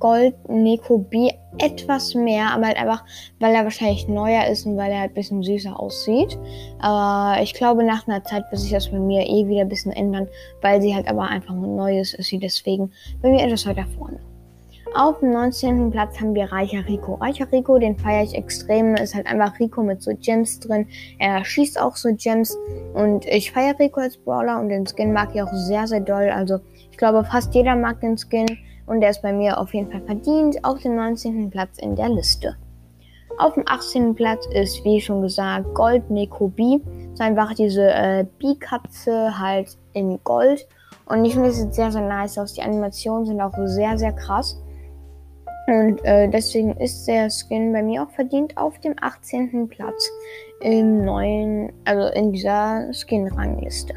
Gold 0.00 0.34
Neko 0.48 0.98
B 0.98 1.30
etwas 1.58 2.14
mehr, 2.14 2.50
aber 2.52 2.66
halt 2.66 2.78
einfach, 2.78 3.04
weil 3.38 3.54
er 3.54 3.64
wahrscheinlich 3.64 4.08
neuer 4.08 4.46
ist 4.46 4.66
und 4.66 4.76
weil 4.76 4.90
er 4.90 5.00
halt 5.00 5.12
ein 5.12 5.14
bisschen 5.14 5.42
süßer 5.42 5.78
aussieht. 5.78 6.38
Aber 6.80 7.40
ich 7.42 7.54
glaube, 7.54 7.84
nach 7.84 8.08
einer 8.08 8.24
Zeit 8.24 8.44
wird 8.50 8.60
sich 8.60 8.72
das 8.72 8.90
bei 8.90 8.98
mir 8.98 9.22
eh 9.26 9.46
wieder 9.46 9.60
ein 9.60 9.68
bisschen 9.68 9.92
ändern, 9.92 10.26
weil 10.62 10.80
sie 10.80 10.94
halt 10.94 11.06
aber 11.06 11.28
einfach 11.28 11.54
ein 11.54 11.76
neues 11.76 12.14
ist, 12.14 12.28
sie 12.28 12.38
deswegen 12.38 12.90
bei 13.22 13.30
mir 13.30 13.44
etwas 13.44 13.66
weiter 13.66 13.86
vorne. 13.96 14.18
Auf 14.92 15.20
dem 15.20 15.30
19. 15.30 15.92
Platz 15.92 16.20
haben 16.20 16.34
wir 16.34 16.50
Reicher 16.50 16.84
Rico. 16.88 17.14
Reicher 17.14 17.50
Rico, 17.52 17.78
den 17.78 17.96
feiere 17.96 18.24
ich 18.24 18.34
extrem. 18.34 18.96
Ist 18.96 19.14
halt 19.14 19.28
einfach 19.28 19.60
Rico 19.60 19.84
mit 19.84 20.02
so 20.02 20.10
Gems 20.20 20.58
drin. 20.58 20.88
Er 21.20 21.44
schießt 21.44 21.80
auch 21.80 21.94
so 21.94 22.08
Gems. 22.12 22.58
Und 22.94 23.24
ich 23.26 23.52
feiere 23.52 23.78
Rico 23.78 24.00
als 24.00 24.16
Brawler 24.16 24.58
und 24.58 24.68
den 24.68 24.84
Skin 24.86 25.12
mag 25.12 25.30
ich 25.32 25.42
auch 25.42 25.52
sehr, 25.52 25.86
sehr 25.86 26.00
doll. 26.00 26.30
Also 26.30 26.58
ich 26.90 26.98
glaube, 26.98 27.24
fast 27.24 27.54
jeder 27.54 27.76
mag 27.76 28.00
den 28.00 28.18
Skin 28.18 28.46
und 28.90 29.00
der 29.00 29.10
ist 29.10 29.22
bei 29.22 29.32
mir 29.32 29.56
auf 29.56 29.72
jeden 29.72 29.88
Fall 29.88 30.02
verdient 30.02 30.64
auf 30.64 30.80
dem 30.80 30.96
19. 30.96 31.48
Platz 31.48 31.78
in 31.78 31.94
der 31.94 32.08
Liste. 32.08 32.56
Auf 33.38 33.54
dem 33.54 33.62
18. 33.64 34.16
Platz 34.16 34.44
ist, 34.52 34.84
wie 34.84 35.00
schon 35.00 35.22
gesagt, 35.22 35.72
Gold 35.74 36.10
Neko 36.10 36.48
B. 36.48 36.80
So 37.14 37.22
einfach 37.22 37.54
diese 37.54 37.88
äh, 37.88 38.26
B-Katze 38.40 39.38
halt 39.38 39.78
in 39.92 40.18
Gold. 40.24 40.66
Und 41.06 41.24
ich 41.24 41.34
finde, 41.34 41.50
es 41.50 41.58
sieht 41.58 41.72
sehr, 41.72 41.92
sehr 41.92 42.02
nice 42.02 42.36
aus. 42.36 42.54
Die 42.54 42.62
Animationen 42.62 43.26
sind 43.26 43.40
auch 43.40 43.54
sehr, 43.64 43.96
sehr 43.96 44.12
krass. 44.12 44.60
Und 45.68 46.04
äh, 46.04 46.28
deswegen 46.28 46.76
ist 46.78 47.06
der 47.06 47.30
Skin 47.30 47.72
bei 47.72 47.84
mir 47.84 48.02
auch 48.02 48.10
verdient 48.10 48.56
auf 48.56 48.76
dem 48.80 48.96
18. 49.00 49.68
Platz 49.68 50.10
im 50.62 51.04
neuen, 51.04 51.72
also 51.84 52.12
in 52.12 52.32
dieser 52.32 52.92
Skin-Rangliste. 52.92 53.94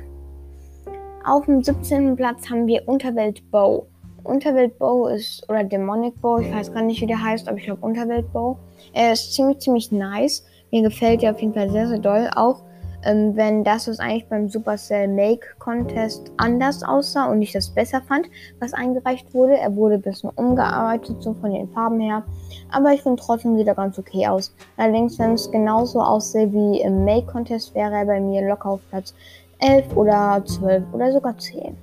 Auf 1.26 1.46
dem 1.46 1.64
17. 1.64 2.16
Platz 2.16 2.48
haben 2.48 2.68
wir 2.68 2.88
Unterwelt 2.88 3.50
Bow. 3.50 3.88
Unterweltbow 4.24 5.08
ist, 5.08 5.48
oder 5.50 5.64
Demonic 5.64 6.20
Bow, 6.22 6.40
ich 6.40 6.52
weiß 6.52 6.74
gar 6.74 6.84
nicht, 6.84 7.02
wie 7.02 7.08
der 7.08 7.22
heißt, 7.22 7.48
aber 7.48 7.58
ich 7.58 7.66
glaube 7.66 7.86
Unterweltbow. 7.86 8.58
Er 8.94 9.14
ist 9.14 9.34
ziemlich, 9.34 9.60
ziemlich 9.60 9.92
nice. 9.92 10.46
Mir 10.72 10.82
gefällt 10.82 11.22
der 11.22 11.32
auf 11.32 11.42
jeden 11.42 11.54
Fall 11.54 11.70
sehr, 11.70 11.88
sehr 11.88 12.00
doll. 12.00 12.30
Auch 12.36 12.62
ähm, 13.06 13.36
wenn 13.36 13.64
das, 13.64 13.88
was 13.88 14.00
eigentlich 14.00 14.28
beim 14.28 14.50
Supercell 14.50 15.08
Make 15.08 15.46
Contest 15.60 16.32
anders 16.38 16.84
aussah 16.84 17.30
und 17.30 17.42
ich 17.42 17.52
das 17.52 17.70
besser 17.70 18.02
fand, 18.02 18.28
was 18.60 18.74
eingereicht 18.74 19.34
wurde. 19.34 19.58
Er 19.58 19.76
wurde 19.76 19.96
ein 19.96 20.02
bisschen 20.02 20.30
umgearbeitet, 20.32 21.22
so 21.22 21.34
von 21.34 21.52
den 21.52 21.70
Farben 21.70 22.00
her. 22.00 22.24
Aber 22.72 22.94
ich 22.94 23.02
finde 23.02 23.22
trotzdem 23.22 23.58
sieht 23.58 23.68
er 23.68 23.76
ganz 23.76 24.00
okay 24.00 24.28
aus. 24.28 24.56
Allerdings, 24.78 25.20
wenn 25.20 25.34
es 25.34 25.52
genauso 25.52 26.02
aussehe 26.02 26.52
wie 26.52 26.82
im 26.82 27.04
Make 27.04 27.28
Contest, 27.28 27.76
wäre 27.76 27.94
er 27.94 28.06
bei 28.06 28.20
mir 28.20 28.48
locker 28.48 28.70
auf 28.70 28.82
Platz 28.90 29.14
11 29.60 29.96
oder 29.96 30.44
12 30.46 30.84
oder 30.94 31.12
sogar 31.12 31.38
10. 31.38 31.76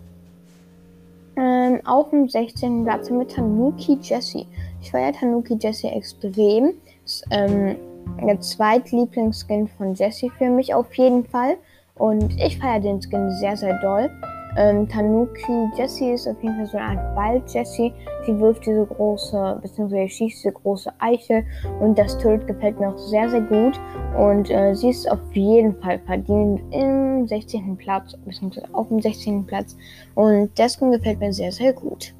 Ähm, 1.40 1.80
auf 1.86 2.10
dem 2.10 2.28
16. 2.28 2.84
Platz 2.84 3.10
wir 3.10 3.26
Tanuki 3.26 3.98
Jessie. 4.02 4.46
Ich 4.82 4.90
feiere 4.90 5.12
Tanuki 5.12 5.56
Jessie 5.58 5.88
extrem. 5.88 6.74
Ist, 7.06 7.24
ähm, 7.30 7.76
der 8.22 8.38
zweitlieblingsskin 8.38 9.68
von 9.68 9.94
Jessie 9.94 10.30
für 10.36 10.50
mich 10.50 10.74
auf 10.74 10.92
jeden 10.94 11.24
Fall. 11.24 11.56
Und 11.94 12.38
ich 12.38 12.58
feiere 12.58 12.80
den 12.80 13.00
Skin 13.00 13.30
sehr, 13.40 13.56
sehr 13.56 13.78
doll. 13.80 14.10
Ähm, 14.58 14.86
Tanuki 14.86 15.70
Jessie 15.78 16.12
ist 16.12 16.28
auf 16.28 16.42
jeden 16.42 16.56
Fall 16.56 16.66
so 16.66 16.76
eine 16.76 16.98
Art 16.98 17.16
Wald-Jessie. 17.16 17.94
Sie 18.26 18.38
wirft 18.38 18.66
diese 18.66 18.86
große, 18.86 19.58
beziehungsweise 19.62 20.08
schießt 20.08 20.44
diese 20.44 20.52
große 20.52 20.92
Eiche 20.98 21.44
und 21.80 21.98
das 21.98 22.18
Turret 22.18 22.46
gefällt 22.46 22.78
mir 22.78 22.88
auch 22.88 22.98
sehr, 22.98 23.28
sehr 23.28 23.40
gut. 23.40 23.78
Und 24.18 24.50
äh, 24.50 24.74
sie 24.74 24.90
ist 24.90 25.10
auf 25.10 25.20
jeden 25.32 25.74
Fall 25.80 25.98
verdient 26.06 26.60
im 26.70 27.26
16. 27.26 27.76
Platz, 27.76 28.16
beziehungsweise 28.24 28.68
auf 28.72 28.88
dem 28.88 29.00
16. 29.00 29.46
Platz. 29.46 29.76
Und 30.14 30.56
der 30.58 30.68
Skin 30.68 30.92
gefällt 30.92 31.20
mir 31.20 31.32
sehr, 31.32 31.52
sehr 31.52 31.72
gut. 31.72 32.14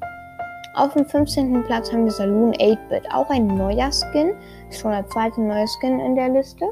Auf 0.73 0.93
dem 0.93 1.05
15. 1.05 1.63
Platz 1.63 1.91
haben 1.91 2.05
wir 2.05 2.11
Saloon 2.11 2.53
8-Bit, 2.53 3.03
auch 3.13 3.29
ein 3.29 3.47
neuer 3.47 3.91
Skin. 3.91 4.31
Ist 4.69 4.79
schon 4.79 4.91
der 4.91 5.05
zweite 5.07 5.41
neue 5.41 5.67
Skin 5.67 5.99
in 5.99 6.15
der 6.15 6.29
Liste. 6.29 6.65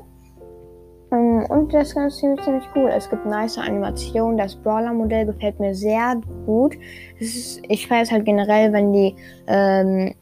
Ähm, 1.11 1.45
und 1.49 1.73
das 1.73 1.95
Ganze 1.95 2.33
ist 2.33 2.43
ziemlich, 2.43 2.65
cool. 2.75 2.89
Es 2.89 3.09
gibt 3.09 3.25
nice 3.25 3.57
Animationen. 3.57 4.37
Das 4.37 4.55
Brawler-Modell 4.55 5.25
gefällt 5.25 5.59
mir 5.59 5.73
sehr 5.73 6.19
gut. 6.45 6.75
Ist, 7.19 7.61
ich 7.67 7.87
feiere 7.87 8.03
es 8.03 8.11
halt 8.11 8.25
generell, 8.25 8.71
wenn 8.73 8.93
die, 8.93 9.15
ähm, 9.47 10.13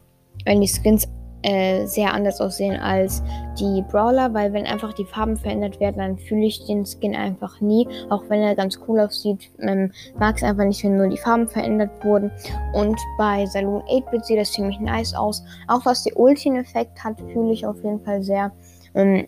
wenn 0.46 0.62
die 0.62 0.68
Skins 0.68 1.08
äh, 1.44 1.86
sehr 1.86 2.14
anders 2.14 2.42
aussehen 2.42 2.78
als 2.78 3.24
die 3.60 3.84
Brawler, 3.90 4.34
weil 4.34 4.54
wenn 4.54 4.66
einfach 4.66 4.94
die 4.94 5.06
Farben 5.06 5.38
verändert 5.38 5.80
werden, 5.80 5.98
dann 5.98 6.18
fühle 6.18 6.46
ich 6.46 6.66
den 6.66 6.86
Skin 6.86 7.16
einfach 7.16 7.62
nie. 7.62 7.88
Auch 8.10 8.24
wenn 8.28 8.42
er 8.42 8.56
ganz 8.56 8.80
cool 8.88 9.00
aussieht, 9.00 9.50
ähm, 9.60 9.92
mag 10.20 10.38
es 10.38 10.44
einfach 10.44 10.66
nicht, 10.66 10.84
wenn 10.84 10.98
nur 10.98 11.08
die 11.08 11.18
Farben 11.18 11.48
verändert 11.48 11.92
wurden. 12.04 12.32
Und 12.74 13.00
bei 13.18 13.46
Saloon 13.46 13.82
8-Bit 13.84 14.26
sieht 14.26 14.40
das 14.40 14.52
ziemlich 14.52 14.80
nice 14.80 15.14
aus. 15.14 15.44
Auch 15.68 15.86
was 15.86 16.04
die 16.04 16.14
Ultin-Effekt 16.14 17.04
hat, 17.04 17.20
fühle 17.32 17.54
ich 17.54 17.66
auf 17.66 17.82
jeden 17.84 18.02
Fall 18.02 18.24
sehr. 18.24 18.52
Ähm, 18.96 19.28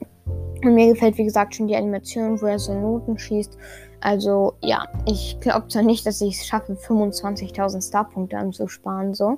und 0.64 0.74
mir 0.74 0.94
gefällt, 0.94 1.18
wie 1.18 1.26
gesagt, 1.26 1.56
schon 1.56 1.68
die 1.68 1.76
Animation, 1.76 2.42
wo 2.42 2.46
er 2.46 2.60
so 2.60 2.74
Noten 2.74 3.18
schießt. 3.18 3.58
Also 4.02 4.54
ja, 4.62 4.88
ich 5.06 5.38
glaube 5.42 5.68
zwar 5.68 5.82
nicht, 5.82 6.06
dass 6.06 6.22
ich 6.22 6.38
es 6.40 6.48
schaffe, 6.48 6.74
25.000 6.74 7.86
Starpunkte 7.86 8.38
anzusparen, 8.38 9.14
so. 9.14 9.38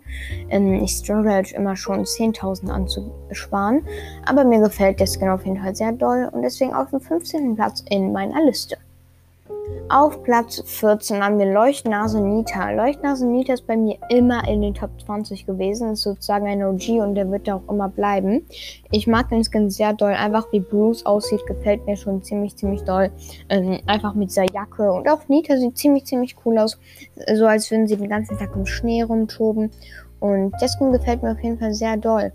Ähm, 0.49 0.73
ich 0.83 0.91
struggle 0.91 1.31
halt 1.31 1.51
immer 1.53 1.75
schon 1.75 2.03
10.000 2.03 2.69
anzusparen. 2.69 3.83
Aber 4.25 4.43
mir 4.43 4.59
gefällt 4.59 4.99
der 4.99 5.07
Skin 5.07 5.29
auf 5.29 5.45
jeden 5.45 5.61
Fall 5.61 5.75
sehr 5.75 5.91
doll 5.91 6.29
und 6.31 6.43
deswegen 6.43 6.73
auf 6.73 6.91
dem 6.91 7.01
15. 7.01 7.55
Platz 7.55 7.83
in 7.89 8.11
meiner 8.11 8.43
Liste. 8.45 8.77
Auf 9.89 10.23
Platz 10.23 10.63
14 10.65 11.21
haben 11.21 11.37
wir 11.37 11.51
Leuchtnase 11.51 12.21
Nita. 12.21 12.71
Leuchtnase 12.71 13.27
Nita 13.27 13.53
ist 13.53 13.67
bei 13.67 13.75
mir 13.75 13.97
immer 14.09 14.47
in 14.47 14.61
den 14.61 14.73
Top 14.73 14.89
20 15.05 15.45
gewesen. 15.45 15.91
Ist 15.91 16.03
sozusagen 16.03 16.47
ein 16.47 16.63
OG 16.63 17.01
und 17.01 17.15
der 17.15 17.29
wird 17.29 17.45
da 17.47 17.55
auch 17.55 17.69
immer 17.69 17.89
bleiben. 17.89 18.45
Ich 18.91 19.05
mag 19.05 19.27
den 19.27 19.43
Skin 19.43 19.69
sehr 19.69 19.91
doll. 19.91 20.13
Einfach 20.13 20.47
wie 20.53 20.61
Bruce 20.61 21.05
aussieht, 21.05 21.45
gefällt 21.45 21.85
mir 21.85 21.97
schon 21.97 22.23
ziemlich, 22.23 22.55
ziemlich 22.55 22.83
doll. 22.83 23.11
Ähm, 23.49 23.79
einfach 23.85 24.13
mit 24.13 24.29
dieser 24.29 24.45
Jacke. 24.53 24.93
Und 24.93 25.09
auch 25.09 25.27
Nita 25.27 25.57
sieht 25.57 25.77
ziemlich, 25.77 26.05
ziemlich 26.05 26.37
cool 26.45 26.57
aus. 26.57 26.79
So 27.33 27.45
als 27.45 27.69
würden 27.69 27.85
sie 27.85 27.97
den 27.97 28.09
ganzen 28.09 28.37
Tag 28.37 28.55
im 28.55 28.65
Schnee 28.65 29.01
rumtoben. 29.01 29.71
Und 30.21 30.53
der 30.61 30.69
Skin 30.69 30.93
gefällt 30.93 31.21
mir 31.21 31.33
auf 31.33 31.43
jeden 31.43 31.59
Fall 31.59 31.73
sehr 31.73 31.97
doll. 31.97 32.31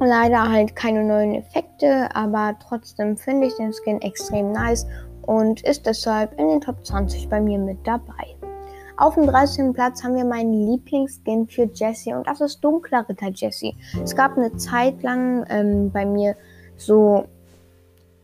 Leider 0.00 0.50
halt 0.50 0.74
keine 0.74 1.04
neuen 1.04 1.34
Effekte, 1.34 2.08
aber 2.14 2.56
trotzdem 2.66 3.18
finde 3.18 3.48
ich 3.48 3.56
den 3.56 3.72
Skin 3.72 4.00
extrem 4.00 4.50
nice 4.50 4.86
und 5.30 5.62
ist 5.62 5.86
deshalb 5.86 6.36
in 6.40 6.48
den 6.48 6.60
Top 6.60 6.84
20 6.84 7.28
bei 7.28 7.40
mir 7.40 7.56
mit 7.56 7.86
dabei. 7.86 8.34
Auf 8.96 9.14
dem 9.14 9.28
13. 9.28 9.72
Platz 9.72 10.02
haben 10.02 10.16
wir 10.16 10.24
meinen 10.24 10.52
Lieblingsskin 10.52 11.46
für 11.46 11.70
Jessie 11.72 12.12
und 12.12 12.26
das 12.26 12.40
ist 12.40 12.58
Dunkler 12.64 13.08
Ritter 13.08 13.30
Jessie. 13.32 13.76
Es 14.02 14.16
gab 14.16 14.36
eine 14.36 14.56
Zeit 14.56 15.04
lang 15.04 15.46
ähm, 15.48 15.92
bei 15.92 16.04
mir 16.04 16.34
so 16.76 17.26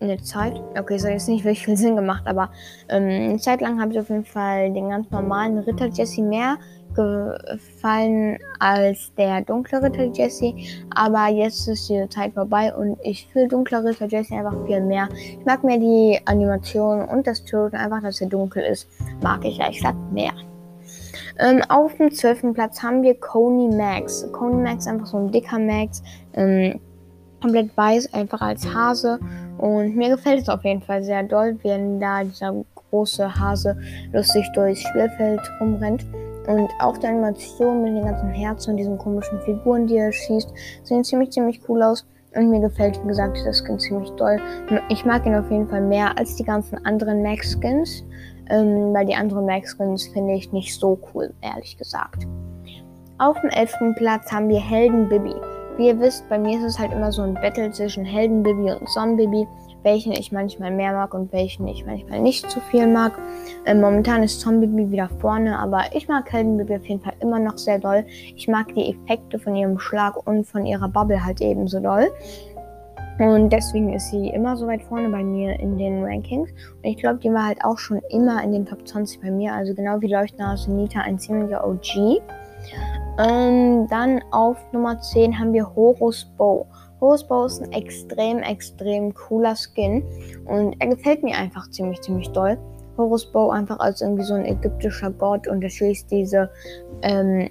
eine 0.01 0.21
Zeit, 0.21 0.61
okay, 0.77 0.99
hat 0.99 1.05
jetzt 1.05 1.29
nicht 1.29 1.45
wirklich 1.45 1.65
viel 1.65 1.77
Sinn 1.77 1.95
gemacht, 1.95 2.25
aber 2.27 2.51
ähm, 2.89 3.05
eine 3.05 3.39
Zeit 3.39 3.61
lang 3.61 3.81
habe 3.81 3.93
ich 3.93 4.01
auf 4.01 4.11
jeden 4.11 4.25
Fall 4.25 4.73
den 4.73 4.91
ganz 4.91 5.09
normalen 5.13 5.59
Ritter 5.59 5.87
Jessie 5.87 6.23
mehr 6.23 6.57
gefallen 6.97 8.39
als 8.59 9.13
der 9.15 9.43
dunkle 9.43 9.83
Ritter 9.83 10.11
Jesse. 10.13 10.55
Aber 10.95 11.29
jetzt 11.29 11.69
ist 11.69 11.89
die 11.89 12.09
Zeit 12.09 12.33
vorbei 12.35 12.75
und 12.75 12.99
ich 13.03 13.29
fühle 13.29 13.49
dunkle 13.49 13.85
Ritter 13.85 14.07
Jesse 14.07 14.35
einfach 14.35 14.57
viel 14.67 14.81
mehr. 14.81 15.09
Ich 15.15 15.45
mag 15.45 15.63
mehr 15.63 15.79
die 15.79 16.19
Animation 16.25 17.05
und 17.05 17.27
das 17.27 17.45
Turret 17.45 17.75
einfach, 17.75 18.03
dass 18.03 18.21
er 18.21 18.29
dunkel 18.29 18.65
ist. 18.65 18.89
Mag 19.23 19.45
ich 19.45 19.61
ehrlich 19.61 19.77
gesagt 19.77 19.99
mehr. 20.13 20.33
Ähm, 21.39 21.63
auf 21.69 21.95
dem 21.97 22.11
12. 22.11 22.55
Platz 22.55 22.83
haben 22.83 23.03
wir 23.03 23.15
Coney 23.21 23.75
Max. 23.77 24.27
Coney 24.33 24.63
Max 24.63 24.87
ist 24.87 24.93
einfach 24.93 25.07
so 25.07 25.19
ein 25.19 25.31
dicker 25.31 25.59
Max. 25.59 26.03
Ähm, 26.35 26.81
komplett 27.41 27.77
weiß, 27.77 28.15
einfach 28.15 28.41
als 28.41 28.67
Hase. 28.75 29.21
Und 29.59 29.97
mir 29.97 30.11
gefällt 30.11 30.43
es 30.43 30.49
auf 30.49 30.65
jeden 30.65 30.83
Fall 30.83 31.03
sehr 31.05 31.23
doll, 31.23 31.59
wenn 31.63 32.01
da 32.01 32.25
dieser 32.25 32.65
große 32.91 33.39
Hase 33.39 33.77
lustig 34.13 34.47
durchs 34.55 34.83
Spielfeld 34.83 35.41
rumrennt. 35.61 36.07
Und 36.47 36.71
auch 36.81 36.97
die 36.99 37.07
Animation 37.07 37.83
mit 37.83 37.97
den 37.97 38.05
ganzen 38.05 38.31
Herzen 38.31 38.71
und 38.71 38.77
diesen 38.77 38.99
komischen 38.99 39.41
Figuren, 39.41 39.87
die 39.87 39.97
er 39.97 40.13
schießt, 40.13 40.53
sehen 40.85 41.05
ziemlich, 41.05 41.31
ziemlich 41.31 41.61
cool 41.69 41.83
aus. 41.83 42.07
Und 42.35 42.51
mir 42.51 42.61
gefällt, 42.61 43.03
wie 43.03 43.09
gesagt, 43.09 43.39
das 43.47 43.63
Skin 43.65 43.79
ziemlich 43.79 44.11
doll. 44.11 44.39
Ich 44.91 45.05
mag 45.05 45.25
ihn 45.25 45.35
auf 45.35 45.51
jeden 45.51 45.69
Fall 45.69 45.81
mehr 45.81 46.19
als 46.19 46.37
die 46.37 46.45
ganzen 46.45 46.85
anderen 46.85 47.23
Max-Skins. 47.23 48.05
Ähm, 48.49 48.95
weil 48.95 49.07
die 49.07 49.15
anderen 49.15 49.47
Max-Skins 49.47 50.07
finde 50.09 50.35
ich 50.35 50.53
nicht 50.53 50.79
so 50.79 50.99
cool, 51.13 51.33
ehrlich 51.41 51.77
gesagt. 51.79 52.27
Auf 53.19 53.41
dem 53.41 53.51
11. 53.51 53.97
Platz 53.97 54.31
haben 54.31 54.49
wir 54.49 54.61
Helden 54.61 55.09
Bibi. 55.09 55.35
Wie 55.77 55.89
ihr 55.89 55.99
wisst, 55.99 56.29
bei 56.29 56.39
mir 56.39 56.59
ist 56.59 56.65
es 56.65 56.79
halt 56.79 56.93
immer 56.93 57.11
so 57.11 57.23
ein 57.23 57.35
Battle 57.35 57.71
zwischen 57.71 58.05
Helden 58.05 58.43
Bibi 58.43 58.73
und 58.73 58.89
Sonnenbibi 58.89 59.49
welchen 59.87 60.13
ich 60.13 60.33
manchmal 60.33 60.73
mehr 60.73 60.93
mag 60.93 61.15
und 61.15 61.33
welchen 61.33 61.69
ich 61.69 61.87
manchmal 61.87 62.21
nicht 62.21 62.51
zu 62.51 62.59
viel 62.61 62.89
mag. 62.89 63.17
Ähm, 63.65 63.81
momentan 63.81 64.25
ist 64.25 64.41
Zombie 64.41 64.91
wieder 64.91 65.09
vorne, 65.21 65.57
aber 65.57 65.85
ich 65.93 66.09
mag 66.09 66.31
Heldenbaby 66.31 66.75
auf 66.75 66.87
jeden 66.87 67.01
Fall 67.01 67.15
immer 67.21 67.39
noch 67.39 67.57
sehr 67.57 67.79
doll. 67.79 68.05
Ich 68.35 68.49
mag 68.49 68.75
die 68.75 68.91
Effekte 68.91 69.39
von 69.39 69.55
ihrem 69.55 69.79
Schlag 69.79 70.27
und 70.27 70.45
von 70.45 70.67
ihrer 70.67 70.89
Bubble 70.89 71.25
halt 71.25 71.41
ebenso 71.41 71.79
doll. 71.79 72.09
Und 73.21 73.51
deswegen 73.51 73.95
ist 73.95 74.11
sie 74.11 74.29
immer 74.29 74.57
so 74.57 74.67
weit 74.67 74.83
vorne 74.83 75.09
bei 75.09 75.23
mir 75.23 75.59
in 75.61 75.79
den 75.79 76.05
Rankings. 76.05 76.51
Und 76.51 76.85
ich 76.85 76.97
glaube, 76.97 77.21
die 77.21 77.33
war 77.33 77.47
halt 77.47 77.65
auch 77.65 77.79
schon 77.79 78.01
immer 78.11 78.43
in 78.43 78.51
den 78.51 78.67
Top 78.67 78.87
20 78.87 79.23
bei 79.23 79.31
mir. 79.31 79.55
Also 79.55 79.73
genau 79.73 80.01
wie 80.01 80.13
Leuchtnase 80.13 80.71
Nita, 80.73 81.01
ein 81.01 81.19
ziemlicher 81.19 81.65
OG. 81.65 82.21
Ähm, 83.19 83.87
dann 83.89 84.21
auf 84.33 84.59
Nummer 84.73 85.01
10 85.01 85.39
haben 85.39 85.53
wir 85.53 85.75
Horus 85.77 86.25
Bow. 86.37 86.67
Horusbow 87.01 87.47
ist 87.47 87.63
ein 87.63 87.73
extrem, 87.73 88.39
extrem 88.39 89.15
cooler 89.15 89.55
Skin 89.55 90.03
und 90.47 90.75
er 90.79 90.89
gefällt 90.89 91.23
mir 91.23 91.37
einfach 91.37 91.71
ziemlich, 91.71 92.01
ziemlich 92.01 92.29
doll. 92.31 92.59
Horusbow 92.97 93.51
einfach 93.51 93.79
als 93.79 94.01
irgendwie 94.01 94.25
so 94.25 94.35
ein 94.35 94.47
ägyptischer 94.47 95.11
Gott 95.11 95.47
und 95.49 95.63
er 95.63 95.69
schießt 95.69 96.11
diese, 96.11 96.51
ähm, 97.03 97.51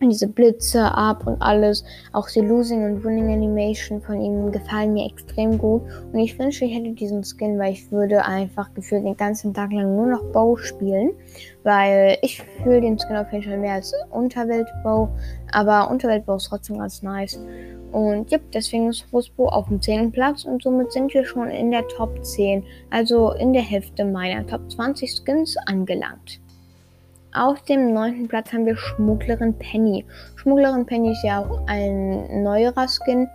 diese 0.00 0.28
Blitze 0.28 0.82
ab 0.82 1.26
und 1.26 1.40
alles. 1.40 1.84
Auch 2.12 2.28
die 2.28 2.40
Losing 2.40 2.84
und 2.84 3.04
Winning 3.04 3.32
Animation 3.32 4.00
von 4.00 4.20
ihm 4.20 4.52
gefallen 4.52 4.92
mir 4.92 5.06
extrem 5.06 5.56
gut. 5.58 5.82
Und 6.12 6.18
ich 6.18 6.38
wünsche, 6.38 6.64
ich 6.64 6.74
hätte 6.74 6.92
diesen 6.92 7.24
Skin, 7.24 7.58
weil 7.58 7.72
ich 7.72 7.90
würde 7.90 8.24
einfach 8.24 8.72
gefühlt 8.74 9.04
den 9.04 9.16
ganzen 9.16 9.54
Tag 9.54 9.72
lang 9.72 9.96
nur 9.96 10.06
noch 10.06 10.24
Bow 10.32 10.56
spielen. 10.56 11.12
Weil 11.62 12.18
ich 12.22 12.42
fühle 12.62 12.82
den 12.82 12.98
Skin 12.98 13.16
auf 13.16 13.32
jeden 13.32 13.44
Fall 13.44 13.58
mehr 13.58 13.74
als 13.74 13.94
Unterwelt-Bow. 14.10 15.08
Aber 15.52 15.90
Unterwelt-Bow 15.90 16.36
ist 16.36 16.48
trotzdem 16.48 16.78
ganz 16.78 17.02
nice. 17.02 17.40
Und 17.96 18.30
ja, 18.30 18.36
deswegen 18.52 18.90
ist 18.90 19.06
Rosbo 19.10 19.48
auf 19.48 19.68
dem 19.68 19.80
10. 19.80 20.12
Platz 20.12 20.44
und 20.44 20.62
somit 20.62 20.92
sind 20.92 21.14
wir 21.14 21.24
schon 21.24 21.48
in 21.48 21.70
der 21.70 21.88
Top 21.88 22.22
10, 22.22 22.62
also 22.90 23.32
in 23.32 23.54
der 23.54 23.62
Hälfte 23.62 24.04
meiner 24.04 24.46
Top 24.46 24.70
20 24.70 25.10
Skins 25.10 25.56
angelangt. 25.64 26.38
Auf 27.32 27.62
dem 27.62 27.94
9. 27.94 28.28
Platz 28.28 28.52
haben 28.52 28.66
wir 28.66 28.76
Schmugglerin 28.76 29.54
Penny. 29.54 30.04
Schmugglerin 30.34 30.84
Penny 30.84 31.12
ist 31.12 31.24
ja 31.24 31.40
auch 31.40 31.66
ein 31.68 32.42
neuerer 32.42 32.86
Skin 32.86 33.28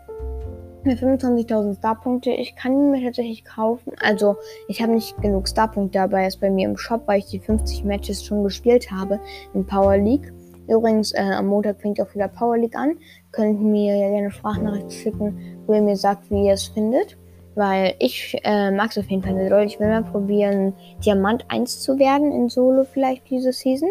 mit 0.83 0.99
25.000 0.99 1.79
Starpunkte. 1.79 2.29
Ich 2.29 2.55
kann 2.55 2.73
ihn 2.73 2.91
mir 2.91 3.03
tatsächlich 3.03 3.43
kaufen. 3.43 3.93
Also, 3.99 4.35
ich 4.67 4.79
habe 4.79 4.91
nicht 4.91 5.19
genug 5.23 5.47
Starpunkte 5.47 5.97
dabei, 5.97 6.27
ist 6.27 6.39
bei 6.39 6.51
mir 6.51 6.69
im 6.69 6.77
Shop, 6.77 7.01
weil 7.07 7.17
ich 7.17 7.25
die 7.25 7.39
50 7.39 7.83
Matches 7.83 8.23
schon 8.23 8.43
gespielt 8.43 8.91
habe 8.91 9.19
in 9.55 9.65
Power 9.65 9.97
League. 9.97 10.31
Übrigens, 10.67 11.13
äh, 11.13 11.21
am 11.21 11.47
Montag 11.47 11.81
fängt 11.81 12.01
auch 12.01 12.13
wieder 12.13 12.27
Power 12.27 12.57
League 12.57 12.75
an. 12.75 12.97
Könnt 13.31 13.61
mir 13.61 13.95
ja 13.95 14.09
gerne 14.09 14.31
Sprachnachricht 14.31 14.91
schicken, 14.91 15.37
wo 15.65 15.73
ihr 15.73 15.81
mir 15.81 15.95
sagt, 15.95 16.29
wie 16.29 16.45
ihr 16.45 16.53
es 16.53 16.67
findet. 16.67 17.17
Weil 17.55 17.95
ich 17.99 18.37
äh, 18.43 18.71
mag 18.71 18.91
es 18.91 18.97
auf 18.97 19.09
jeden 19.09 19.23
Fall 19.23 19.33
nicht 19.33 19.51
doll. 19.51 19.63
Ich 19.63 19.79
will 19.79 19.89
mal 19.89 20.03
probieren, 20.03 20.73
Diamant 21.03 21.45
1 21.49 21.81
zu 21.81 21.99
werden 21.99 22.31
in 22.31 22.47
Solo 22.47 22.85
vielleicht 22.85 23.29
diese 23.29 23.51
Season. 23.51 23.89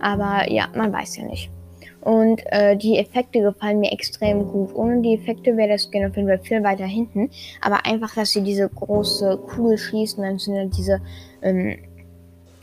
Aber 0.00 0.48
ja, 0.50 0.68
man 0.74 0.92
weiß 0.92 1.16
ja 1.16 1.24
nicht. 1.24 1.50
Und 2.00 2.42
äh, 2.46 2.76
die 2.76 2.98
Effekte 2.98 3.40
gefallen 3.40 3.80
mir 3.80 3.92
extrem 3.92 4.46
gut. 4.46 4.74
Ohne 4.74 5.02
die 5.02 5.14
Effekte 5.14 5.56
wäre 5.56 5.70
das 5.70 5.84
Skin 5.90 6.06
auf 6.06 6.16
jeden 6.16 6.28
Fall 6.28 6.38
viel 6.38 6.62
weiter 6.62 6.86
hinten. 6.86 7.30
Aber 7.60 7.84
einfach, 7.84 8.14
dass 8.14 8.30
sie 8.30 8.42
diese 8.42 8.68
große 8.68 9.38
Kugel 9.48 9.76
schießen, 9.76 10.22
dann 10.22 10.38
sind 10.38 10.54
ja 10.54 10.64
diese, 10.64 11.00
ähm, 11.42 11.76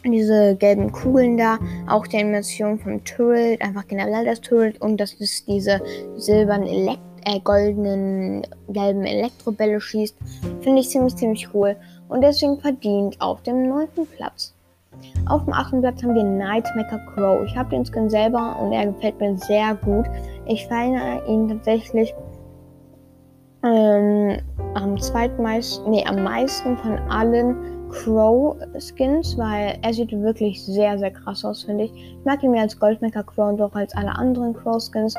diese 0.04 0.56
gelben 0.56 0.92
Kugeln 0.92 1.38
da. 1.38 1.58
Auch 1.88 2.08
die 2.08 2.18
Animation 2.18 2.80
vom 2.80 3.04
Turret, 3.04 3.62
einfach 3.62 3.88
generell 3.88 4.26
das 4.26 4.42
Turret. 4.42 4.82
Und 4.82 4.98
dass 4.98 5.20
es 5.20 5.46
diese 5.46 5.82
silbernen 6.16 6.68
Elekt 6.68 7.02
äh, 7.26 7.40
goldenen, 7.42 8.44
gelben 8.70 9.04
Elektrobälle 9.04 9.82
schießt. 9.82 10.16
Finde 10.62 10.82
ich 10.82 10.90
ziemlich, 10.90 11.16
ziemlich 11.16 11.50
cool. 11.54 11.76
Und 12.08 12.22
deswegen 12.22 12.60
verdient 12.60 13.20
auf 13.20 13.42
dem 13.44 13.68
neunten 13.68 14.08
Platz. 14.08 14.54
Auf 15.28 15.44
dem 15.44 15.54
achten 15.54 15.82
Platz 15.82 16.02
haben 16.02 16.16
wir 16.16 16.24
Nightmaker 16.24 17.00
Crow. 17.14 17.46
Ich 17.46 17.56
habe 17.56 17.70
den 17.70 17.86
Skin 17.86 18.10
selber 18.10 18.58
und 18.60 18.72
er 18.72 18.88
gefällt 18.88 19.20
mir 19.20 19.38
sehr 19.38 19.76
gut. 19.76 20.06
Ich 20.46 20.66
feiere 20.68 21.28
ihn 21.28 21.50
tatsächlich 21.50 22.14
ähm, 23.64 24.38
am 24.76 25.00
zweitmeisten, 25.00 25.92
nee, 25.92 26.06
am 26.06 26.24
meisten 26.24 26.78
von 26.78 26.98
allen 27.10 27.56
Crow-Skins, 27.90 29.38
weil 29.38 29.78
er 29.82 29.94
sieht 29.94 30.12
wirklich 30.12 30.64
sehr, 30.64 30.98
sehr 30.98 31.12
krass 31.12 31.44
aus, 31.46 31.64
finde 31.64 31.86
ich. 31.86 31.94
Ich 31.94 32.26
mag 32.26 32.44
ihn 32.44 32.52
mehr 32.52 32.62
als 32.62 32.80
Goldmaker 32.80 33.24
Crow 33.24 33.50
und 33.50 33.62
auch 33.62 33.74
als 33.74 33.96
alle 33.96 34.16
anderen 34.16 34.54
Crow-Skins. 34.54 35.16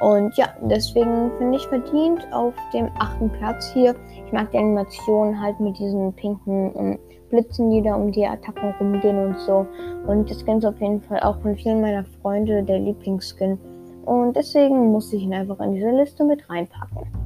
Und 0.00 0.36
ja, 0.36 0.48
deswegen 0.62 1.30
finde 1.38 1.58
ich 1.58 1.66
verdient 1.66 2.26
auf 2.32 2.54
dem 2.72 2.88
achten 2.98 3.30
Platz 3.30 3.70
hier. 3.72 3.94
Ich 4.26 4.32
mag 4.32 4.50
die 4.50 4.58
Animation 4.58 5.40
halt 5.40 5.60
mit 5.60 5.78
diesen 5.78 6.12
pinken 6.14 6.72
ähm, 6.76 6.98
Blitzen, 7.28 7.70
die 7.70 7.82
da 7.82 7.94
um 7.94 8.10
die 8.10 8.26
Attacken 8.26 8.74
rumgehen 8.80 9.18
und 9.18 9.38
so. 9.38 9.66
Und 10.06 10.30
das 10.30 10.40
Skin 10.40 10.58
ist 10.58 10.64
auf 10.64 10.80
jeden 10.80 11.00
Fall 11.00 11.20
auch 11.20 11.40
von 11.40 11.56
vielen 11.56 11.80
meiner 11.80 12.04
Freunde 12.22 12.62
der 12.62 12.78
Lieblingsskin. 12.78 13.58
Und 14.04 14.34
deswegen 14.34 14.90
muss 14.90 15.12
ich 15.12 15.22
ihn 15.22 15.34
einfach 15.34 15.60
in 15.60 15.74
diese 15.74 15.90
Liste 15.90 16.24
mit 16.24 16.48
reinpacken. 16.48 17.19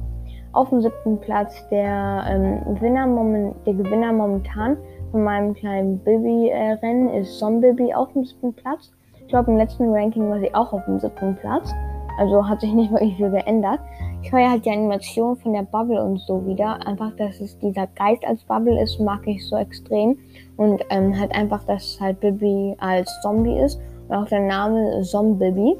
Auf 0.55 0.69
dem 0.69 0.81
siebten 0.81 1.19
Platz 1.19 1.67
der, 1.67 2.23
ähm, 2.29 2.75
Gewinner, 2.75 3.05
moment, 3.05 3.55
der 3.65 3.73
Gewinner 3.73 4.13
momentan 4.13 4.77
von 5.11 5.21
meinem 5.21 5.53
kleinen 5.53 5.99
Bibi-Rennen 5.99 7.09
ist 7.09 7.37
Zombibi 7.39 7.93
auf 7.93 8.13
dem 8.13 8.23
siebten 8.23 8.53
Platz. 8.53 8.89
Ich 9.19 9.27
glaube, 9.27 9.51
im 9.51 9.57
letzten 9.57 9.93
Ranking 9.93 10.29
war 10.29 10.39
sie 10.39 10.55
auch 10.55 10.71
auf 10.71 10.85
dem 10.85 10.97
siebten 10.97 11.35
Platz. 11.35 11.73
Also 12.17 12.47
hat 12.47 12.61
sich 12.61 12.71
nicht 12.73 12.89
wirklich 12.89 13.17
viel 13.17 13.31
geändert. 13.31 13.81
Ich 14.21 14.31
feiere 14.31 14.51
halt 14.51 14.65
die 14.65 14.71
Animation 14.71 15.35
von 15.35 15.51
der 15.51 15.63
Bubble 15.63 16.01
und 16.01 16.19
so 16.21 16.47
wieder. 16.47 16.79
Einfach, 16.87 17.11
dass 17.17 17.41
es 17.41 17.59
dieser 17.59 17.87
Geist 17.87 18.25
als 18.25 18.41
Bubble 18.45 18.81
ist, 18.81 18.97
mag 19.01 19.27
ich 19.27 19.45
so 19.45 19.57
extrem. 19.57 20.17
Und 20.55 20.85
ähm, 20.89 21.19
halt 21.19 21.35
einfach, 21.35 21.65
dass 21.65 21.99
halt 21.99 22.21
Bibi 22.21 22.77
als 22.79 23.13
Zombie 23.21 23.59
ist. 23.59 23.81
Und 24.07 24.15
auch 24.15 24.27
der 24.27 24.39
Name 24.39 25.01
Zombie. 25.01 25.75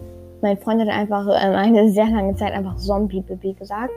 Mein 0.46 0.60
Freund 0.60 0.80
hat 0.80 0.90
einfach 0.90 1.26
ähm, 1.42 1.56
eine 1.56 1.90
sehr 1.90 2.06
lange 2.06 2.36
Zeit 2.36 2.54
einfach 2.54 2.76
Zombie 2.76 3.22
Bibi 3.22 3.54
gesagt. 3.54 3.90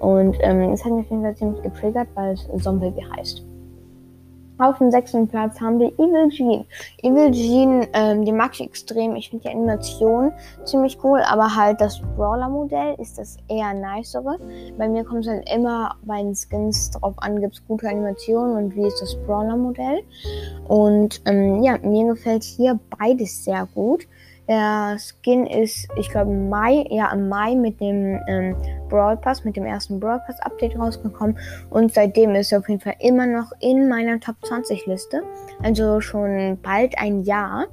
Und 0.00 0.36
ähm, 0.40 0.70
hat 0.70 0.70
mich 0.70 0.84
auf 0.84 1.10
jeden 1.10 1.22
Fall 1.22 1.34
ziemlich 1.34 1.62
getriggert, 1.62 2.08
weil 2.14 2.34
es 2.34 2.46
Zombie 2.62 2.92
heißt. 3.16 3.42
Auf 4.58 4.76
dem 4.76 4.90
sechsten 4.90 5.26
Platz 5.26 5.58
haben 5.62 5.78
wir 5.78 5.94
Evil 5.94 6.28
Jean. 6.28 6.66
Evil 7.02 7.30
Jean, 7.30 7.86
ähm, 7.94 8.26
die 8.26 8.32
mag 8.32 8.50
ich 8.52 8.60
extrem. 8.60 9.16
Ich 9.16 9.30
finde 9.30 9.48
die 9.48 9.54
Animation 9.54 10.30
ziemlich 10.64 10.98
cool, 11.02 11.22
aber 11.26 11.56
halt 11.56 11.80
das 11.80 12.02
Brawler-Modell 12.16 12.96
ist 12.98 13.16
das 13.16 13.38
eher 13.48 13.72
nicere. 13.72 14.38
Bei 14.76 14.86
mir 14.86 15.04
kommt 15.04 15.24
es 15.24 15.28
halt 15.28 15.50
immer 15.50 15.96
bei 16.02 16.22
den 16.22 16.34
Skins 16.34 16.90
drauf 16.90 17.14
an, 17.16 17.40
gibt 17.40 17.54
es 17.54 17.66
gute 17.66 17.88
Animationen 17.88 18.56
und 18.56 18.76
wie 18.76 18.86
ist 18.86 19.00
das 19.00 19.16
Brawler-Modell. 19.24 20.02
Und 20.68 21.22
ähm, 21.24 21.62
ja, 21.62 21.78
mir 21.78 22.12
gefällt 22.12 22.44
hier 22.44 22.78
beides 22.98 23.42
sehr 23.42 23.66
gut. 23.74 24.06
Der 24.46 24.98
Skin 24.98 25.46
ist, 25.46 25.88
ich 25.96 26.10
glaube, 26.10 26.30
Mai, 26.30 26.86
ja, 26.90 27.10
im 27.12 27.28
Mai 27.28 27.54
mit 27.54 27.80
dem 27.80 28.20
ähm, 28.28 28.54
Brawl 28.90 29.16
Pass, 29.16 29.42
mit 29.44 29.56
dem 29.56 29.64
ersten 29.64 29.98
Brawl 29.98 30.20
Pass 30.26 30.38
Update 30.40 30.78
rausgekommen. 30.78 31.38
Und 31.70 31.94
seitdem 31.94 32.34
ist 32.34 32.52
er 32.52 32.58
auf 32.58 32.68
jeden 32.68 32.80
Fall 32.80 32.96
immer 33.00 33.26
noch 33.26 33.52
in 33.60 33.88
meiner 33.88 34.20
Top 34.20 34.36
20 34.44 34.86
Liste. 34.86 35.22
Also 35.62 36.00
schon 36.00 36.58
bald 36.62 36.98
ein 36.98 37.22
Jahr. 37.22 37.66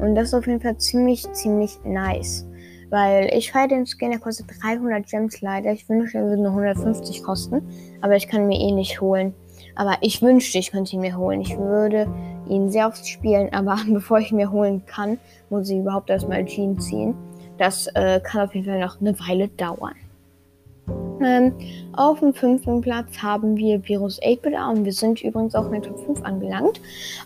Und 0.00 0.14
das 0.14 0.28
ist 0.28 0.34
auf 0.34 0.46
jeden 0.46 0.60
Fall 0.60 0.78
ziemlich, 0.78 1.30
ziemlich 1.32 1.78
nice. 1.84 2.46
Weil 2.88 3.30
ich 3.34 3.52
feiere 3.52 3.68
den 3.68 3.86
Skin, 3.86 4.10
der 4.10 4.20
kostet 4.20 4.46
300 4.62 5.06
Gems 5.06 5.42
leider. 5.42 5.72
Ich 5.72 5.88
wünschte, 5.88 6.18
er 6.18 6.24
würde 6.24 6.42
nur 6.42 6.52
150 6.52 7.22
kosten. 7.22 7.62
Aber 8.00 8.16
ich 8.16 8.28
kann 8.28 8.42
ihn 8.42 8.48
mir 8.48 8.60
eh 8.60 8.72
nicht 8.72 9.00
holen. 9.00 9.34
Aber 9.76 9.96
ich 10.00 10.22
wünschte, 10.22 10.58
ich 10.58 10.70
könnte 10.70 10.94
ihn 10.94 11.00
mir 11.00 11.16
holen. 11.16 11.40
Ich 11.40 11.58
würde 11.58 12.06
ihn 12.48 12.70
sehr 12.70 12.86
oft 12.86 13.06
spielen, 13.06 13.52
aber 13.52 13.78
bevor 13.88 14.18
ich 14.18 14.30
ihn 14.30 14.36
mir 14.36 14.50
holen 14.50 14.84
kann, 14.86 15.18
muss 15.50 15.70
ich 15.70 15.78
überhaupt 15.78 16.10
erstmal 16.10 16.44
Jean 16.44 16.78
ziehen. 16.78 17.14
Das 17.58 17.86
äh, 17.94 18.20
kann 18.20 18.42
auf 18.48 18.54
jeden 18.54 18.66
Fall 18.66 18.80
noch 18.80 19.00
eine 19.00 19.18
Weile 19.20 19.48
dauern. 19.48 19.94
Ähm, 21.22 21.54
auf 21.92 22.20
dem 22.20 22.34
fünften 22.34 22.80
Platz 22.80 23.18
haben 23.18 23.56
wir 23.56 23.86
Virus 23.88 24.20
8-Bit 24.20 24.54
und 24.54 24.84
wir 24.84 24.92
sind 24.92 25.22
übrigens 25.22 25.54
auch 25.54 25.66
in 25.66 25.72
der 25.72 25.82
Top 25.82 25.98
5 26.04 26.22
angelangt. 26.22 26.80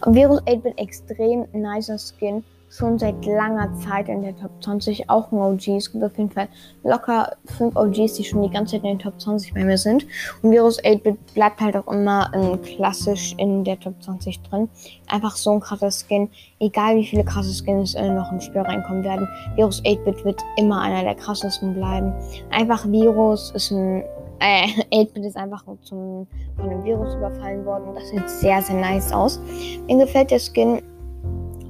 Virus 0.06 0.40
8-Bit 0.42 0.78
extrem 0.78 1.46
nicer 1.52 1.96
Skin 1.98 2.44
schon 2.70 2.98
seit 2.98 3.24
langer 3.24 3.72
Zeit 3.80 4.08
in 4.08 4.22
der 4.22 4.36
Top 4.36 4.50
20, 4.62 5.08
auch 5.08 5.32
ein 5.32 5.38
OG. 5.38 5.68
Es 5.68 5.92
gibt 5.92 6.04
auf 6.04 6.16
jeden 6.16 6.30
Fall 6.30 6.48
locker 6.84 7.36
5 7.56 7.76
OGs, 7.76 8.14
die 8.14 8.24
schon 8.24 8.42
die 8.42 8.50
ganze 8.50 8.76
Zeit 8.76 8.84
in 8.84 8.90
den 8.90 8.98
Top 8.98 9.20
20 9.20 9.54
bei 9.54 9.64
mir 9.64 9.78
sind. 9.78 10.06
Und 10.42 10.50
Virus 10.50 10.82
8-Bit 10.82 11.34
bleibt 11.34 11.60
halt 11.60 11.76
auch 11.76 11.86
immer 11.88 12.30
ähm, 12.34 12.60
klassisch 12.62 13.34
in 13.38 13.64
der 13.64 13.78
Top 13.80 13.94
20 14.02 14.42
drin. 14.42 14.68
Einfach 15.08 15.36
so 15.36 15.52
ein 15.52 15.60
krasser 15.60 15.90
Skin. 15.90 16.28
Egal 16.60 16.96
wie 16.96 17.06
viele 17.06 17.24
krasse 17.24 17.52
Skins 17.52 17.94
äh, 17.94 18.08
noch 18.08 18.30
im 18.32 18.40
Spiel 18.40 18.60
reinkommen 18.60 19.04
werden. 19.04 19.28
Virus 19.56 19.82
8-Bit 19.84 20.24
wird 20.24 20.42
immer 20.56 20.80
einer 20.82 21.02
der 21.02 21.14
krassesten 21.14 21.74
bleiben. 21.74 22.12
Einfach 22.50 22.86
Virus 22.86 23.50
ist 23.52 23.70
ein 23.70 24.04
äh, 24.40 24.66
8-Bit 24.92 25.24
ist 25.24 25.36
einfach 25.36 25.64
zum, 25.82 26.26
von 26.56 26.68
einem 26.68 26.84
Virus 26.84 27.14
überfallen 27.14 27.64
worden. 27.64 27.94
Das 27.94 28.08
sieht 28.08 28.28
sehr, 28.28 28.62
sehr 28.62 28.76
nice 28.76 29.12
aus. 29.12 29.40
Mir 29.86 29.98
gefällt 29.98 30.30
der 30.30 30.38
Skin 30.38 30.82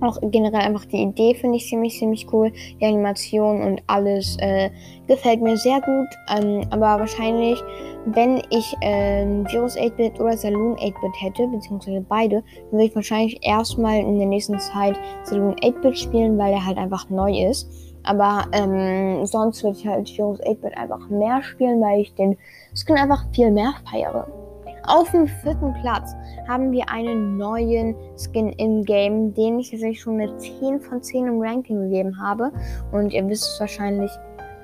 auch 0.00 0.18
generell 0.22 0.60
einfach 0.60 0.84
die 0.84 1.02
Idee 1.02 1.34
finde 1.34 1.56
ich 1.56 1.68
ziemlich, 1.68 1.98
ziemlich 1.98 2.32
cool. 2.32 2.52
Die 2.80 2.84
Animation 2.84 3.62
und 3.62 3.82
alles 3.86 4.36
äh, 4.40 4.70
gefällt 5.06 5.40
mir 5.40 5.56
sehr 5.56 5.80
gut. 5.80 6.08
Ähm, 6.36 6.62
aber 6.70 7.00
wahrscheinlich, 7.00 7.62
wenn 8.06 8.42
ich 8.50 8.74
äh, 8.80 9.26
Virus 9.50 9.76
8-Bit 9.76 10.20
oder 10.20 10.36
Saloon 10.36 10.76
8-Bit 10.76 11.20
hätte, 11.20 11.46
beziehungsweise 11.48 12.00
beide, 12.00 12.36
dann 12.36 12.72
würde 12.72 12.84
ich 12.84 12.94
wahrscheinlich 12.94 13.38
erstmal 13.42 13.98
in 13.98 14.18
der 14.18 14.28
nächsten 14.28 14.58
Zeit 14.58 14.96
Saloon 15.24 15.56
8-Bit 15.56 15.98
spielen, 15.98 16.38
weil 16.38 16.52
er 16.52 16.64
halt 16.64 16.78
einfach 16.78 17.08
neu 17.10 17.32
ist. 17.48 17.70
Aber 18.04 18.46
ähm, 18.52 19.26
sonst 19.26 19.62
würde 19.62 19.78
ich 19.78 19.86
halt 19.86 20.08
Virus 20.16 20.40
8-Bit 20.40 20.76
einfach 20.76 21.08
mehr 21.08 21.42
spielen, 21.42 21.80
weil 21.80 22.00
ich 22.00 22.14
den 22.14 22.36
Skin 22.74 22.96
einfach 22.96 23.24
viel 23.32 23.50
mehr 23.50 23.74
feiere. 23.90 24.47
Auf 24.88 25.10
dem 25.10 25.28
vierten 25.28 25.74
Platz 25.82 26.14
haben 26.48 26.72
wir 26.72 26.88
einen 26.88 27.36
neuen 27.36 27.94
Skin 28.16 28.48
in-game, 28.54 29.34
den 29.34 29.58
ich 29.58 29.70
tatsächlich 29.70 30.00
schon 30.00 30.18
eine 30.18 30.34
10 30.38 30.80
von 30.80 31.02
10 31.02 31.26
im 31.26 31.42
Ranking 31.42 31.90
gegeben 31.90 32.18
habe. 32.18 32.50
Und 32.90 33.12
ihr 33.12 33.28
wisst 33.28 33.44
es 33.44 33.60
wahrscheinlich, 33.60 34.10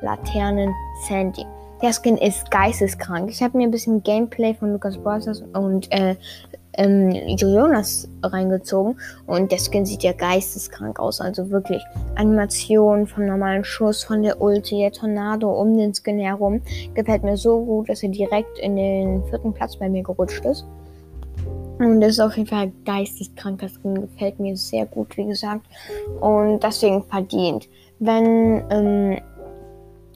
Laternen 0.00 0.72
Sandy. 1.06 1.44
Der 1.82 1.92
Skin 1.92 2.16
ist 2.16 2.50
geisteskrank. 2.50 3.28
Ich 3.28 3.42
habe 3.42 3.58
mir 3.58 3.64
ein 3.64 3.70
bisschen 3.70 4.02
Gameplay 4.02 4.54
von 4.54 4.72
Lucas 4.72 4.96
Brothers 4.96 5.42
und 5.52 5.92
äh, 5.92 6.16
ähm, 6.76 7.10
Jonas 7.36 8.08
reingezogen 8.22 8.96
und 9.26 9.50
der 9.50 9.58
Skin 9.58 9.86
sieht 9.86 10.02
ja 10.02 10.12
geisteskrank 10.12 10.98
aus. 10.98 11.20
Also 11.20 11.50
wirklich 11.50 11.82
Animation 12.16 13.06
vom 13.06 13.26
normalen 13.26 13.64
Schuss, 13.64 14.04
von 14.04 14.22
der 14.22 14.40
Ulti, 14.40 14.78
der 14.78 14.92
Tornado 14.92 15.50
um 15.50 15.76
den 15.76 15.92
Skin 15.94 16.18
herum. 16.18 16.60
Gefällt 16.94 17.22
mir 17.22 17.36
so 17.36 17.64
gut, 17.64 17.88
dass 17.88 18.02
er 18.02 18.10
direkt 18.10 18.58
in 18.58 18.76
den 18.76 19.24
vierten 19.24 19.52
Platz 19.52 19.76
bei 19.76 19.88
mir 19.88 20.02
gerutscht 20.02 20.44
ist. 20.44 20.64
Und 21.78 22.00
das 22.00 22.12
ist 22.12 22.20
auf 22.20 22.36
jeden 22.36 22.48
Fall 22.48 22.70
geisteskranker 22.84 23.68
Skin. 23.68 24.00
Gefällt 24.00 24.38
mir 24.38 24.56
sehr 24.56 24.86
gut, 24.86 25.16
wie 25.16 25.26
gesagt. 25.26 25.66
Und 26.20 26.62
deswegen 26.62 27.02
verdient. 27.04 27.68
Wenn 27.98 28.62
ähm, 28.70 29.18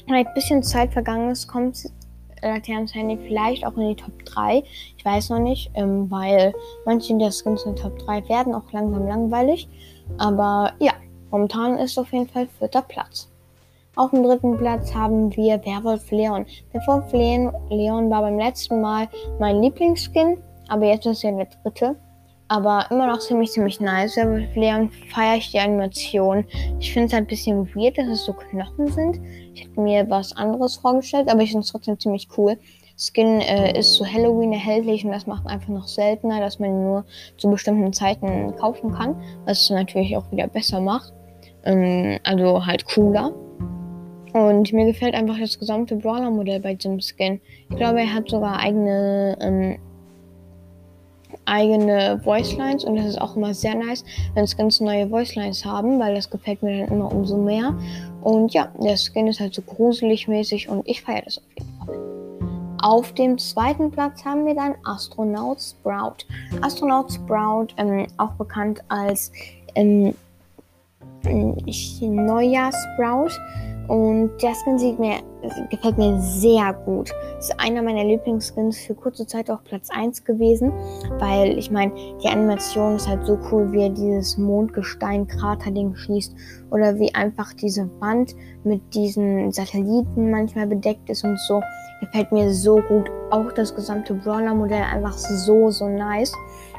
ein 0.09 0.27
bisschen 0.35 0.62
Zeit 0.62 0.92
vergangen 0.92 1.31
ist, 1.31 1.49
kommt 1.49 1.90
Laternen's 2.42 2.94
Handy 2.94 3.16
vielleicht 3.16 3.66
auch 3.66 3.77
in 3.77 3.88
die 3.88 3.96
Top 3.96 4.24
3. 4.24 4.62
Ich 4.96 5.05
weiß 5.05 5.31
noch 5.31 5.38
nicht, 5.38 5.70
ähm, 5.74 6.11
weil 6.11 6.55
manche 6.85 7.16
der 7.16 7.33
Skins 7.33 7.64
in 7.64 7.77
Top 7.77 7.98
3 7.98 8.29
werden 8.29 8.55
auch 8.55 8.70
langsam 8.72 9.07
langweilig. 9.07 9.68
Aber 10.18 10.72
ja, 10.79 10.92
momentan 11.31 11.79
ist 11.79 11.98
auf 11.98 12.12
jeden 12.12 12.29
Fall 12.29 12.48
vierter 12.59 12.83
Platz. 12.83 13.31
Auf 13.96 14.11
dem 14.11 14.22
dritten 14.22 14.57
Platz 14.57 14.94
haben 14.94 15.35
wir 15.37 15.64
Werwolf 15.64 16.11
Leon. 16.11 16.46
Werwolf 16.72 17.12
Leon 17.12 18.11
war 18.11 18.22
beim 18.22 18.38
letzten 18.38 18.81
Mal 18.81 19.09
mein 19.40 19.61
Lieblingsskin, 19.61 20.38
aber 20.68 20.87
jetzt 20.87 21.07
ist 21.07 21.24
er 21.24 21.33
der 21.33 21.48
dritte. 21.64 21.96
Aber 22.48 22.87
immer 22.90 23.06
noch 23.06 23.18
ziemlich, 23.18 23.52
ziemlich 23.52 23.80
nice. 23.80 24.16
Leon 24.54 24.90
feiere 25.12 25.37
ich 25.37 25.50
die 25.50 25.58
Animation. 25.58 26.44
Ich 26.80 26.92
finde 26.92 27.08
es 27.08 27.12
halt 27.12 27.24
ein 27.24 27.26
bisschen 27.26 27.74
weird, 27.74 27.98
dass 27.98 28.08
es 28.08 28.24
so 28.24 28.32
Knochen 28.32 28.88
sind. 28.88 29.20
Ich 29.54 29.64
hätte 29.64 29.80
mir 29.80 30.08
was 30.08 30.34
anderes 30.37 30.76
vorgestellt, 30.76 31.28
aber 31.30 31.42
ich 31.42 31.50
finde 31.50 31.64
es 31.64 31.70
trotzdem 31.70 31.98
ziemlich 31.98 32.28
cool. 32.37 32.56
Skin 32.96 33.40
äh, 33.40 33.78
ist 33.78 33.94
zu 33.94 34.04
Halloween 34.04 34.52
erhältlich 34.52 35.04
und 35.04 35.12
das 35.12 35.26
macht 35.26 35.46
einfach 35.46 35.68
noch 35.68 35.87
seltener, 35.87 36.40
dass 36.40 36.58
man 36.58 36.82
nur 36.82 37.04
zu 37.37 37.48
bestimmten 37.48 37.92
Zeiten 37.92 38.56
kaufen 38.56 38.92
kann, 38.92 39.14
was 39.44 39.62
es 39.62 39.70
natürlich 39.70 40.16
auch 40.16 40.30
wieder 40.32 40.48
besser 40.48 40.80
macht. 40.80 41.12
Ähm, 41.64 42.18
also 42.24 42.66
halt 42.66 42.84
cooler. 42.87 43.32
Und 44.32 44.72
mir 44.72 44.87
gefällt 44.87 45.14
einfach 45.14 45.38
das 45.38 45.58
gesamte 45.58 45.96
Brawler-Modell 45.96 46.61
bei 46.61 46.74
diesem 46.74 47.00
Skin. 47.00 47.40
Ich 47.70 47.76
glaube, 47.76 48.00
er 48.00 48.12
hat 48.12 48.28
sogar 48.28 48.58
eigene 48.58 49.37
ähm, 49.40 49.78
eigene 51.48 52.20
Voicelines 52.24 52.84
und 52.84 52.96
das 52.96 53.06
ist 53.06 53.20
auch 53.20 53.37
immer 53.37 53.54
sehr 53.54 53.74
nice, 53.74 54.04
wenn 54.34 54.46
Skins 54.46 54.80
neue 54.80 55.11
Voicelines 55.11 55.64
haben, 55.64 55.98
weil 55.98 56.14
das 56.14 56.30
gefällt 56.30 56.62
mir 56.62 56.87
dann 56.87 56.96
immer 56.96 57.12
umso 57.12 57.37
mehr. 57.37 57.74
Und 58.22 58.52
ja, 58.52 58.68
der 58.80 58.96
Skin 58.96 59.26
ist 59.26 59.40
halt 59.40 59.54
so 59.54 59.62
gruselig 59.62 60.28
mäßig 60.28 60.68
und 60.68 60.87
ich 60.87 61.02
feiere 61.02 61.22
das 61.22 61.38
auf 61.38 61.44
jeden 61.56 61.78
Fall. 61.78 61.98
Auf 62.80 63.12
dem 63.14 63.38
zweiten 63.38 63.90
Platz 63.90 64.24
haben 64.24 64.46
wir 64.46 64.54
dann 64.54 64.74
Astronaut 64.84 65.61
Sprout. 65.61 66.26
Astronaut 66.61 67.12
Sprout, 67.12 67.68
ähm, 67.76 68.06
auch 68.18 68.32
bekannt 68.32 68.80
als 68.88 69.32
ähm, 69.74 70.14
Neujahr 72.00 72.70
Sprout, 72.72 73.32
und 73.88 74.30
der 74.42 74.54
Skin 74.54 74.78
sieht 74.78 74.98
mir, 74.98 75.16
gefällt 75.70 75.98
mir 75.98 76.20
sehr 76.20 76.72
gut. 76.85 77.11
Ist 77.38 77.55
einer 77.59 77.83
meiner 77.83 78.05
Lieblingsskins 78.05 78.79
für 78.79 78.94
kurze 78.94 79.27
Zeit 79.27 79.51
auch 79.51 79.62
Platz 79.64 79.88
1 79.90 80.24
gewesen, 80.24 80.72
weil 81.18 81.59
ich 81.59 81.70
meine, 81.70 81.92
die 82.22 82.29
Animation 82.29 82.96
ist 82.96 83.09
halt 83.09 83.27
so 83.27 83.38
cool, 83.51 83.70
wie 83.72 83.83
er 83.83 83.90
dieses 83.90 84.37
Mondgestein-Krater-Ding 84.38 85.94
schießt 85.94 86.35
oder 86.70 86.98
wie 86.98 87.14
einfach 87.14 87.53
diese 87.53 87.88
Wand 88.01 88.35
mit 88.64 88.94
diesen 88.94 89.53
Satelliten 89.53 90.31
manchmal 90.31 90.66
bedeckt 90.66 91.09
ist 91.11 91.24
und 91.24 91.38
so. 91.40 91.62
Gefällt 92.01 92.31
mir 92.33 92.53
so 92.53 92.81
gut. 92.88 93.11
Auch 93.31 93.53
das 93.53 93.74
gesamte 93.74 94.14
Brawler-Modell 94.14 94.83
einfach 94.83 95.12
so, 95.12 95.70
so 95.70 95.88
nice. 95.88 96.33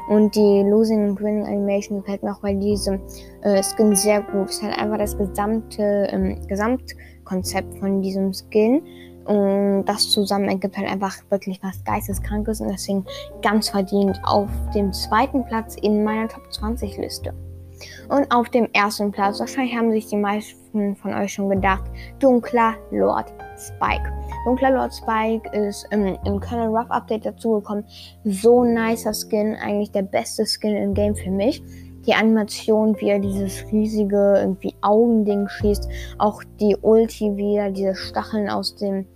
Und 0.08 0.34
die 0.34 0.64
Losing 0.68 1.10
and 1.10 1.20
Winning 1.20 1.46
Animation 1.46 2.00
gefällt 2.00 2.22
mir 2.22 2.32
auch 2.32 2.40
bei 2.40 2.54
diesem 2.54 3.00
äh, 3.42 3.62
Skin 3.62 3.94
sehr 3.94 4.22
gut. 4.22 4.48
Es 4.48 4.56
ist 4.56 4.62
halt 4.64 4.76
einfach 4.76 4.98
das 4.98 5.16
gesamte 5.16 6.08
ähm, 6.10 6.36
Gesamtkonzept 7.30 7.78
von 7.78 8.02
diesem 8.02 8.32
Skin. 8.32 8.82
Und 9.24 9.84
das 9.84 10.10
zusammen 10.10 10.48
ergibt 10.48 10.76
halt 10.76 10.88
einfach 10.88 11.14
wirklich 11.30 11.60
was 11.62 11.84
Geisteskrankes 11.84 12.60
und 12.60 12.68
deswegen 12.68 13.04
ganz 13.42 13.68
verdient 13.68 14.18
auf 14.24 14.48
dem 14.74 14.92
zweiten 14.92 15.44
Platz 15.44 15.76
in 15.76 16.02
meiner 16.02 16.26
Top 16.26 16.52
20 16.52 16.96
Liste. 16.98 17.32
Und 18.08 18.30
auf 18.30 18.48
dem 18.50 18.68
ersten 18.72 19.12
Platz, 19.12 19.38
wahrscheinlich 19.40 19.76
haben 19.76 19.92
sich 19.92 20.08
die 20.08 20.16
meisten 20.16 20.96
von 20.96 21.14
euch 21.14 21.32
schon 21.32 21.48
gedacht, 21.48 21.84
Dunkler 22.18 22.74
Lord 22.90 23.32
Spike. 23.56 24.12
Dunkler 24.44 24.72
Lord 24.72 24.92
Spike 24.94 25.48
ist 25.56 25.86
ähm, 25.90 26.18
im 26.24 26.40
Colonel 26.40 26.68
Rough 26.68 26.90
Update 26.90 27.24
dazugekommen. 27.24 27.84
So 28.24 28.64
nicer 28.64 29.12
Skin, 29.14 29.54
eigentlich 29.54 29.92
der 29.92 30.02
beste 30.02 30.44
Skin 30.44 30.76
im 30.76 30.92
Game 30.92 31.14
für 31.14 31.30
mich. 31.30 31.62
Die 32.06 32.14
Animation, 32.14 32.96
wie 33.00 33.10
er 33.10 33.18
dieses 33.18 33.64
riesige 33.70 34.34
irgendwie 34.38 34.74
Augending 34.80 35.48
schießt, 35.48 35.88
auch 36.18 36.42
die 36.60 36.76
Ulti, 36.80 37.36
wie 37.36 37.56
er 37.56 37.70
diese 37.70 37.94
Stacheln 37.94 38.48
aus 38.48 38.74
dem 38.74 39.06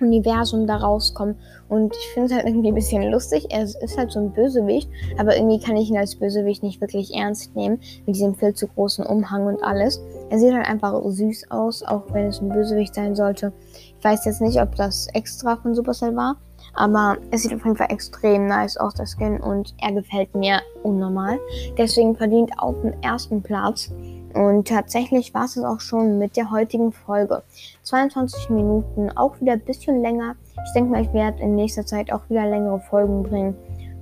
Universum 0.00 0.66
da 0.66 0.76
rauskommen. 0.76 1.36
Und 1.68 1.94
ich 1.94 2.08
finde 2.14 2.26
es 2.26 2.34
halt 2.34 2.46
irgendwie 2.46 2.68
ein 2.68 2.74
bisschen 2.74 3.10
lustig. 3.10 3.46
Er 3.50 3.62
ist 3.62 3.98
halt 3.98 4.10
so 4.10 4.20
ein 4.20 4.32
Bösewicht, 4.32 4.88
aber 5.18 5.36
irgendwie 5.36 5.60
kann 5.60 5.76
ich 5.76 5.90
ihn 5.90 5.98
als 5.98 6.16
Bösewicht 6.16 6.62
nicht 6.62 6.80
wirklich 6.80 7.14
ernst 7.14 7.54
nehmen, 7.54 7.80
mit 8.06 8.16
diesem 8.16 8.34
viel 8.34 8.54
zu 8.54 8.66
großen 8.66 9.04
Umhang 9.04 9.46
und 9.46 9.62
alles. 9.62 10.00
Er 10.30 10.38
sieht 10.38 10.54
halt 10.54 10.66
einfach 10.66 11.00
süß 11.04 11.50
aus, 11.50 11.82
auch 11.82 12.04
wenn 12.12 12.26
es 12.26 12.40
ein 12.40 12.48
Bösewicht 12.48 12.94
sein 12.94 13.14
sollte. 13.14 13.52
Ich 13.98 14.04
weiß 14.04 14.24
jetzt 14.24 14.40
nicht, 14.40 14.60
ob 14.60 14.74
das 14.74 15.08
extra 15.14 15.56
von 15.56 15.74
Supercell 15.74 16.16
war, 16.16 16.36
aber 16.74 17.16
es 17.30 17.42
sieht 17.42 17.54
auf 17.54 17.64
jeden 17.64 17.76
Fall 17.76 17.90
extrem 17.90 18.46
nice 18.46 18.76
aus, 18.76 18.94
der 18.94 19.06
Skin, 19.06 19.40
und 19.40 19.74
er 19.80 19.92
gefällt 19.92 20.34
mir 20.34 20.60
unnormal. 20.82 21.38
Deswegen 21.76 22.16
verdient 22.16 22.52
auf 22.58 22.80
dem 22.82 22.94
ersten 23.02 23.42
Platz. 23.42 23.90
Und 24.34 24.68
tatsächlich 24.68 25.34
war 25.34 25.44
es 25.44 25.58
auch 25.58 25.80
schon 25.80 26.18
mit 26.18 26.36
der 26.36 26.50
heutigen 26.50 26.92
Folge. 26.92 27.42
22 27.82 28.50
Minuten, 28.50 29.10
auch 29.16 29.40
wieder 29.40 29.54
ein 29.54 29.60
bisschen 29.60 30.00
länger. 30.02 30.36
Ich 30.64 30.72
denke 30.72 30.90
mal, 30.92 31.02
ich 31.02 31.12
werde 31.12 31.42
in 31.42 31.56
nächster 31.56 31.84
Zeit 31.84 32.12
auch 32.12 32.22
wieder 32.28 32.46
längere 32.46 32.80
Folgen 32.80 33.22
bringen, 33.22 33.56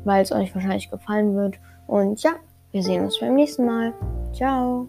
weil 0.04 0.22
es 0.22 0.32
euch 0.32 0.54
wahrscheinlich 0.54 0.90
gefallen 0.90 1.34
wird. 1.34 1.58
Und 1.86 2.22
ja, 2.22 2.32
wir 2.72 2.82
sehen 2.82 3.04
uns 3.04 3.18
beim 3.18 3.34
nächsten 3.34 3.64
Mal. 3.64 3.94
Ciao. 4.34 4.86